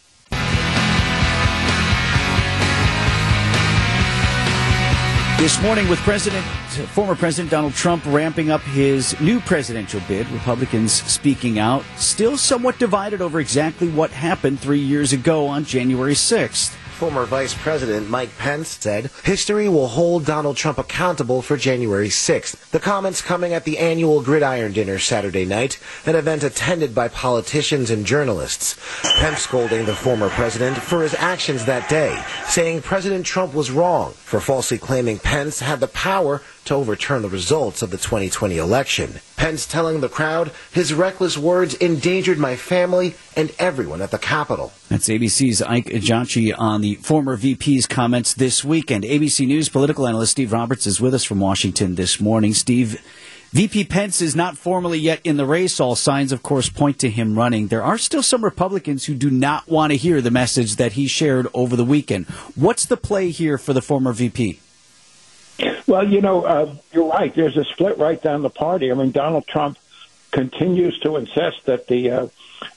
This 5.40 5.62
morning, 5.62 5.88
with 5.88 6.00
President, 6.00 6.44
former 6.90 7.16
President 7.16 7.50
Donald 7.50 7.74
Trump 7.74 8.04
ramping 8.06 8.52
up 8.52 8.60
his 8.60 9.18
new 9.22 9.40
presidential 9.40 10.02
bid, 10.06 10.30
Republicans 10.32 10.92
speaking 10.92 11.60
out, 11.60 11.86
still 11.96 12.38
somewhat 12.38 12.78
divided 12.78 13.22
over 13.22 13.40
exactly 13.40 13.88
what 13.88 14.12
happened 14.12 14.60
three 14.60 14.82
years 14.82 15.14
ago 15.14 15.48
on 15.48 15.64
January 15.64 16.14
6th. 16.14 16.76
Former 17.00 17.24
Vice 17.24 17.54
President 17.54 18.10
Mike 18.10 18.38
Pence 18.38 18.78
said 18.78 19.10
history 19.24 19.70
will 19.70 19.88
hold 19.88 20.26
Donald 20.26 20.58
Trump 20.58 20.78
accountable 20.78 21.42
for 21.42 21.56
January 21.56 22.10
6th. 22.10 22.72
The 22.72 22.80
comments 22.82 23.22
coming 23.22 23.54
at 23.54 23.64
the 23.64 23.78
annual 23.78 24.22
Gridiron 24.22 24.74
Dinner 24.74 25.00
Saturday 25.00 25.46
night, 25.46 25.80
an 26.06 26.18
event 26.18 26.44
attended 26.44 26.94
by 26.94 27.08
politicians 27.08 27.90
and 27.90 28.06
journalists. 28.06 28.78
Pence 29.22 29.40
scolding 29.40 29.86
the 29.86 29.96
former 29.96 30.28
president 30.28 30.76
for 30.76 31.02
his 31.02 31.14
actions 31.14 31.64
that 31.64 31.88
day, 31.88 32.22
saying 32.48 32.82
President 32.82 33.26
Trump 33.26 33.54
was 33.54 33.72
wrong 33.72 34.12
for 34.12 34.42
falsely 34.42 34.78
claiming 34.78 35.20
Pence 35.20 35.62
had 35.62 35.80
the 35.80 35.88
power 35.88 36.42
to 36.70 36.76
overturn 36.76 37.24
the 37.24 37.30
results 37.30 37.82
of 37.82 37.90
the 37.90 37.98
2020 37.98 38.58
election. 38.58 39.20
Pence 39.36 39.66
telling 39.66 40.02
the 40.02 40.08
crowd 40.08 40.52
his 40.72 40.94
reckless 40.94 41.36
words 41.36 41.74
endangered 41.74 42.38
my 42.38 42.56
family 42.56 43.16
and 43.36 43.52
everyone 43.58 44.04
at 44.04 44.12
the 44.12 44.20
Capitol. 44.20 44.72
That's 44.88 45.10
ABC's 45.10 45.64
Ike 45.64 45.88
Ejiochi 45.88 46.54
on 46.56 46.82
the 46.82 46.96
former 46.96 47.36
VP's 47.36 47.88
comments 47.88 48.36
this 48.36 48.64
weekend. 48.64 49.04
ABC 49.04 49.48
News 49.48 49.68
political 49.68 50.08
analyst 50.08 50.34
Steve 50.34 50.54
Roberts 50.54 50.86
is 50.86 51.02
with 51.02 51.16
us 51.16 51.24
from 51.24 51.40
Washington 51.40 51.96
this 51.96 52.22
morning. 52.22 52.54
Steve, 52.54 53.02
VP 53.52 53.86
Pence 53.86 54.22
is 54.22 54.36
not 54.36 54.56
formally 54.56 55.00
yet 55.00 55.22
in 55.24 55.38
the 55.38 55.48
race. 55.48 55.80
All 55.80 55.96
signs, 55.96 56.32
of 56.32 56.44
course, 56.44 56.70
point 56.70 57.00
to 57.00 57.10
him 57.10 57.36
running. 57.36 57.70
There 57.70 57.84
are 57.84 57.98
still 57.98 58.22
some 58.22 58.46
Republicans 58.46 59.06
who 59.06 59.16
do 59.16 59.32
not 59.32 59.68
want 59.68 59.92
to 59.92 59.98
hear 59.98 60.22
the 60.22 60.30
message 60.30 60.76
that 60.76 60.92
he 60.92 61.08
shared 61.08 61.48
over 61.56 61.76
the 61.76 61.84
weekend. 61.84 62.28
What's 62.54 62.86
the 62.86 62.96
play 62.96 63.32
here 63.32 63.58
for 63.58 63.74
the 63.74 63.82
former 63.82 64.14
VP? 64.14 64.60
Well, 65.88 66.08
you 66.08 66.22
know, 66.22 66.44
uh, 66.44 66.76
you're 66.94 67.10
right. 67.10 67.34
There's 67.34 67.58
a 67.58 67.66
split 67.66 67.98
right 67.98 68.22
down 68.22 68.42
the 68.42 68.50
party. 68.50 68.92
I 68.92 68.96
mean, 68.96 69.12
Donald 69.12 69.48
Trump 69.48 69.78
continues 70.32 71.00
to 71.00 71.16
insist 71.16 71.66
that 71.66 71.88
the 71.88 72.12
uh, 72.12 72.28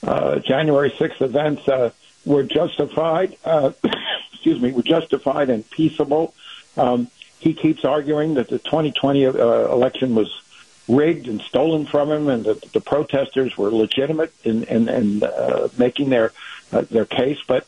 uh, 0.03 0.39
January 0.39 0.91
6th 0.91 1.21
events 1.21 1.69
uh, 1.69 1.91
were 2.25 2.43
justified. 2.43 3.37
Uh, 3.45 3.73
excuse 4.33 4.61
me, 4.61 4.73
were 4.73 4.83
justified 4.83 5.51
and 5.51 5.69
peaceable. 5.71 6.35
Um, 6.77 7.09
he 7.39 7.55
keeps 7.55 7.85
arguing 7.85 8.35
that 8.35 8.49
the 8.49 8.59
2020 8.59 9.27
uh, 9.27 9.33
election 9.33 10.15
was 10.15 10.41
rigged 10.89 11.29
and 11.29 11.41
stolen 11.43 11.87
from 11.87 12.11
him, 12.11 12.29
and 12.29 12.45
that 12.45 12.73
the 12.73 12.81
protesters 12.81 13.57
were 13.57 13.71
legitimate 13.71 14.33
in 14.45 14.65
in, 14.65 14.89
in 14.89 15.23
uh, 15.23 15.69
making 15.77 16.11
their 16.11 16.33
uh, 16.73 16.83
their 16.83 17.05
case. 17.05 17.39
But 17.47 17.67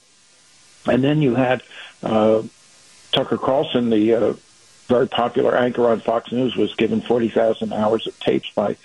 and 0.86 1.02
then 1.02 1.22
you 1.22 1.34
had 1.34 1.62
uh, 2.02 2.42
Tucker 3.12 3.38
Carlson, 3.38 3.90
the 3.90 4.14
uh, 4.14 4.34
very 4.86 5.08
popular 5.08 5.56
anchor 5.56 5.88
on 5.88 6.00
Fox 6.00 6.30
News, 6.32 6.56
was 6.56 6.74
given 6.74 7.00
40,000 7.00 7.72
hours 7.72 8.06
of 8.06 8.18
tapes 8.20 8.50
by 8.54 8.76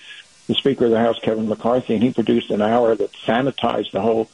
the 0.47 0.55
Speaker 0.55 0.85
of 0.85 0.91
the 0.91 0.99
House, 0.99 1.19
Kevin 1.19 1.47
McCarthy, 1.47 1.93
and 1.93 2.03
he 2.03 2.11
produced 2.11 2.49
an 2.49 2.61
hour 2.61 2.95
that 2.95 3.11
sanitized 3.13 3.91
the 3.91 4.01
whole 4.01 4.29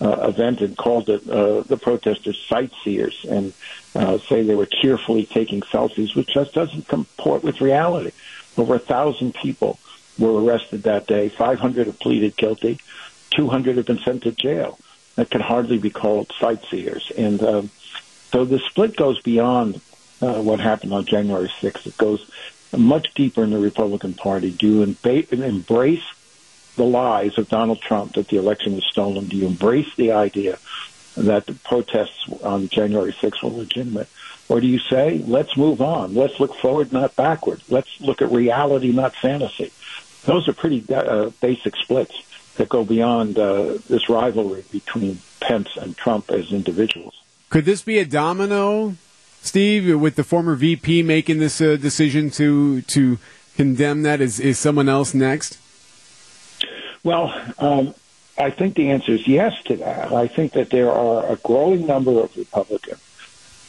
uh, 0.00 0.28
event 0.28 0.60
and 0.60 0.76
called 0.76 1.08
it 1.08 1.28
uh, 1.28 1.60
the 1.62 1.76
protesters 1.76 2.38
sightseers 2.48 3.26
and 3.28 3.52
uh, 3.94 4.18
say 4.18 4.42
they 4.42 4.54
were 4.54 4.66
cheerfully 4.66 5.26
taking 5.26 5.60
selfies, 5.60 6.14
which 6.16 6.28
just 6.28 6.54
doesn't 6.54 6.88
comport 6.88 7.42
with 7.42 7.60
reality. 7.60 8.12
Over 8.56 8.76
a 8.76 8.78
thousand 8.78 9.34
people 9.34 9.78
were 10.18 10.42
arrested 10.42 10.84
that 10.84 11.06
day. 11.06 11.28
500 11.28 11.86
have 11.86 11.98
pleaded 12.00 12.36
guilty. 12.36 12.78
200 13.30 13.76
have 13.76 13.86
been 13.86 13.98
sent 13.98 14.22
to 14.22 14.32
jail. 14.32 14.78
That 15.16 15.30
can 15.30 15.40
hardly 15.40 15.78
be 15.78 15.90
called 15.90 16.32
sightseers. 16.38 17.12
And 17.16 17.42
um, 17.42 17.70
so 18.32 18.44
the 18.44 18.58
split 18.58 18.96
goes 18.96 19.20
beyond 19.20 19.80
uh, 20.20 20.40
what 20.40 20.60
happened 20.60 20.92
on 20.92 21.04
January 21.04 21.50
6th. 21.60 21.86
It 21.86 21.96
goes 21.96 22.30
much 22.76 23.12
deeper 23.14 23.42
in 23.42 23.50
the 23.50 23.58
Republican 23.58 24.14
Party. 24.14 24.50
Do 24.50 24.66
you 24.66 24.82
embrace 24.82 26.04
the 26.76 26.84
lies 26.84 27.36
of 27.38 27.48
Donald 27.48 27.80
Trump 27.80 28.14
that 28.14 28.28
the 28.28 28.36
election 28.36 28.74
was 28.74 28.84
stolen? 28.84 29.26
Do 29.26 29.36
you 29.36 29.46
embrace 29.46 29.92
the 29.96 30.12
idea 30.12 30.58
that 31.16 31.46
the 31.46 31.54
protests 31.54 32.28
on 32.42 32.68
January 32.68 33.12
6th 33.12 33.42
were 33.42 33.50
legitimate? 33.50 34.08
Or 34.48 34.60
do 34.60 34.66
you 34.66 34.78
say, 34.78 35.22
let's 35.26 35.56
move 35.56 35.80
on. 35.80 36.14
Let's 36.14 36.40
look 36.40 36.54
forward, 36.56 36.92
not 36.92 37.14
backward. 37.16 37.62
Let's 37.68 38.00
look 38.00 38.20
at 38.20 38.30
reality, 38.30 38.92
not 38.92 39.14
fantasy. 39.14 39.72
Those 40.24 40.48
are 40.48 40.52
pretty 40.52 40.84
uh, 40.92 41.30
basic 41.40 41.76
splits 41.76 42.22
that 42.56 42.68
go 42.68 42.84
beyond 42.84 43.38
uh, 43.38 43.78
this 43.88 44.08
rivalry 44.08 44.64
between 44.70 45.20
Pence 45.40 45.68
and 45.76 45.96
Trump 45.96 46.30
as 46.30 46.52
individuals. 46.52 47.20
Could 47.48 47.64
this 47.64 47.82
be 47.82 47.98
a 47.98 48.04
domino 48.04 48.96
Steve, 49.42 49.98
with 50.00 50.16
the 50.16 50.24
former 50.24 50.54
VP 50.54 51.02
making 51.02 51.38
this 51.38 51.60
uh, 51.60 51.76
decision 51.76 52.30
to 52.30 52.82
to 52.82 53.18
condemn 53.56 54.02
that, 54.02 54.20
is 54.20 54.38
is 54.38 54.58
someone 54.58 54.88
else 54.88 55.14
next? 55.14 55.58
Well, 57.02 57.34
um, 57.58 57.94
I 58.36 58.50
think 58.50 58.74
the 58.74 58.90
answer 58.90 59.12
is 59.12 59.26
yes 59.26 59.62
to 59.64 59.76
that. 59.76 60.12
I 60.12 60.26
think 60.28 60.52
that 60.52 60.70
there 60.70 60.90
are 60.90 61.26
a 61.26 61.36
growing 61.36 61.86
number 61.86 62.20
of 62.20 62.36
Republicans 62.36 63.00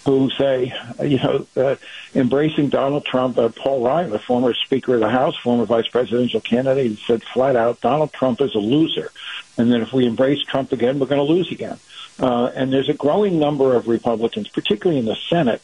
who 0.05 0.29
say, 0.31 0.73
you 1.03 1.17
know, 1.17 1.45
uh, 1.55 1.75
embracing 2.15 2.69
Donald 2.69 3.05
Trump. 3.05 3.37
Uh, 3.37 3.49
Paul 3.49 3.85
Ryan, 3.85 4.09
the 4.09 4.19
former 4.19 4.53
Speaker 4.53 4.95
of 4.95 5.01
the 5.01 5.09
House, 5.09 5.37
former 5.37 5.65
vice 5.65 5.87
presidential 5.87 6.41
candidate, 6.41 6.97
said 7.05 7.23
flat 7.23 7.55
out, 7.55 7.81
Donald 7.81 8.11
Trump 8.11 8.41
is 8.41 8.55
a 8.55 8.59
loser. 8.59 9.11
And 9.57 9.71
that 9.71 9.81
if 9.81 9.93
we 9.93 10.07
embrace 10.07 10.41
Trump 10.43 10.71
again, 10.71 10.99
we're 10.99 11.05
going 11.05 11.25
to 11.25 11.33
lose 11.33 11.51
again. 11.51 11.77
Uh, 12.21 12.51
and 12.55 12.71
there's 12.71 12.87
a 12.87 12.93
growing 12.93 13.39
number 13.39 13.75
of 13.75 13.87
Republicans, 13.87 14.47
particularly 14.47 14.99
in 14.99 15.05
the 15.05 15.15
Senate, 15.15 15.61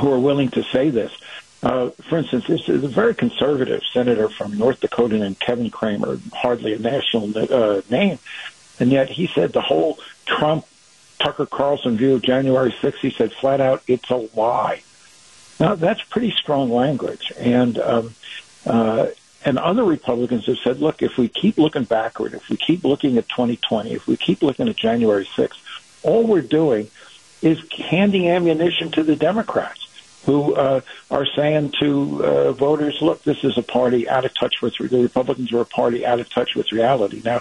who 0.00 0.10
are 0.10 0.18
willing 0.18 0.48
to 0.48 0.62
say 0.64 0.88
this. 0.88 1.12
Uh, 1.62 1.90
for 2.08 2.18
instance, 2.18 2.46
this 2.46 2.68
is 2.68 2.82
a 2.82 2.88
very 2.88 3.14
conservative 3.14 3.82
senator 3.92 4.28
from 4.28 4.56
North 4.56 4.80
Dakota 4.80 5.18
named 5.18 5.38
Kevin 5.40 5.70
Cramer, 5.70 6.18
hardly 6.32 6.72
a 6.72 6.78
national 6.78 7.36
uh, 7.36 7.82
name, 7.90 8.18
and 8.80 8.90
yet 8.90 9.10
he 9.10 9.26
said 9.26 9.52
the 9.52 9.60
whole 9.60 9.98
Trump 10.24 10.64
Tucker 11.18 11.46
Carlson 11.46 11.96
view 11.96 12.14
of 12.14 12.22
January 12.22 12.70
6th, 12.70 12.98
he 12.98 13.10
said 13.10 13.32
flat 13.32 13.60
out, 13.60 13.82
it's 13.86 14.08
a 14.10 14.28
lie. 14.34 14.82
Now 15.60 15.74
that's 15.74 16.02
pretty 16.02 16.30
strong 16.30 16.70
language, 16.70 17.32
and 17.36 17.78
um, 17.78 18.14
uh, 18.64 19.08
and 19.44 19.58
other 19.58 19.84
Republicans 19.84 20.46
have 20.46 20.58
said, 20.58 20.80
look, 20.80 21.02
if 21.02 21.16
we 21.16 21.28
keep 21.28 21.58
looking 21.58 21.84
backward, 21.84 22.34
if 22.34 22.48
we 22.48 22.56
keep 22.56 22.84
looking 22.84 23.18
at 23.18 23.28
2020, 23.28 23.92
if 23.92 24.06
we 24.06 24.16
keep 24.16 24.42
looking 24.42 24.68
at 24.68 24.76
January 24.76 25.24
6th, 25.36 25.58
all 26.02 26.26
we're 26.26 26.42
doing 26.42 26.90
is 27.40 27.60
handing 27.72 28.28
ammunition 28.28 28.90
to 28.90 29.02
the 29.02 29.16
Democrats 29.16 29.88
who 30.26 30.54
uh, 30.54 30.80
are 31.10 31.24
saying 31.24 31.72
to 31.80 32.24
uh, 32.24 32.52
voters, 32.52 32.98
look, 33.00 33.22
this 33.22 33.44
is 33.44 33.56
a 33.56 33.62
party 33.62 34.08
out 34.08 34.24
of 34.24 34.34
touch 34.34 34.60
with 34.60 34.76
the 34.76 35.00
Republicans 35.00 35.52
are 35.52 35.60
a 35.60 35.64
party 35.64 36.04
out 36.04 36.20
of 36.20 36.28
touch 36.28 36.54
with 36.54 36.72
reality. 36.72 37.22
Now, 37.24 37.40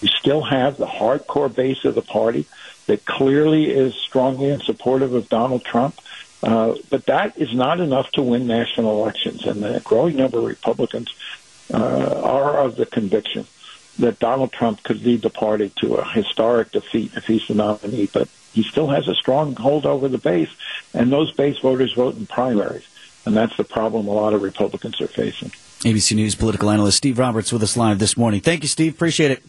you 0.00 0.08
still 0.08 0.42
have 0.42 0.76
the 0.76 0.86
hardcore 0.86 1.52
base 1.52 1.84
of 1.84 1.94
the 1.94 2.02
party 2.02 2.46
that 2.86 3.04
clearly 3.04 3.70
is 3.70 3.94
strongly 3.94 4.50
in 4.50 4.60
supportive 4.60 5.14
of 5.14 5.28
Donald 5.28 5.64
Trump. 5.64 6.00
Uh, 6.42 6.74
but 6.88 7.06
that 7.06 7.36
is 7.38 7.54
not 7.54 7.80
enough 7.80 8.10
to 8.12 8.22
win 8.22 8.46
national 8.46 9.02
elections. 9.02 9.44
And 9.46 9.62
the 9.62 9.80
growing 9.80 10.16
number 10.16 10.38
of 10.38 10.44
Republicans 10.44 11.14
uh, 11.72 12.20
are 12.22 12.58
of 12.58 12.76
the 12.76 12.86
conviction 12.86 13.46
that 13.98 14.18
Donald 14.18 14.52
Trump 14.52 14.82
could 14.82 15.04
lead 15.04 15.22
the 15.22 15.30
party 15.30 15.70
to 15.80 15.96
a 15.96 16.04
historic 16.04 16.72
defeat 16.72 17.12
if 17.14 17.26
he's 17.26 17.46
the 17.46 17.54
nominee. 17.54 18.08
But 18.12 18.28
he 18.52 18.62
still 18.62 18.88
has 18.88 19.06
a 19.06 19.14
strong 19.14 19.54
hold 19.54 19.86
over 19.86 20.08
the 20.08 20.18
base, 20.18 20.50
and 20.94 21.12
those 21.12 21.32
base 21.32 21.58
voters 21.58 21.92
vote 21.92 22.16
in 22.16 22.26
primaries. 22.26 22.86
And 23.26 23.36
that's 23.36 23.56
the 23.56 23.64
problem 23.64 24.08
a 24.08 24.12
lot 24.12 24.32
of 24.32 24.42
Republicans 24.42 25.00
are 25.00 25.06
facing. 25.06 25.50
ABC 25.80 26.14
News 26.16 26.34
political 26.34 26.70
analyst 26.70 26.98
Steve 26.98 27.18
Roberts 27.18 27.52
with 27.52 27.62
us 27.62 27.76
live 27.76 27.98
this 27.98 28.16
morning. 28.16 28.40
Thank 28.40 28.62
you, 28.62 28.68
Steve. 28.68 28.94
Appreciate 28.94 29.30
it. 29.30 29.42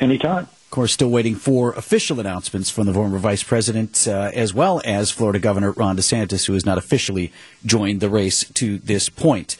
Anytime. 0.00 0.48
Of 0.72 0.76
course, 0.76 0.92
still 0.94 1.10
waiting 1.10 1.34
for 1.34 1.74
official 1.74 2.18
announcements 2.18 2.70
from 2.70 2.86
the 2.86 2.94
former 2.94 3.18
vice 3.18 3.42
president, 3.42 4.08
uh, 4.08 4.30
as 4.32 4.54
well 4.54 4.80
as 4.86 5.10
Florida 5.10 5.38
Governor 5.38 5.72
Ron 5.72 5.98
DeSantis, 5.98 6.46
who 6.46 6.54
has 6.54 6.64
not 6.64 6.78
officially 6.78 7.30
joined 7.66 8.00
the 8.00 8.08
race 8.08 8.44
to 8.54 8.78
this 8.78 9.10
point. 9.10 9.58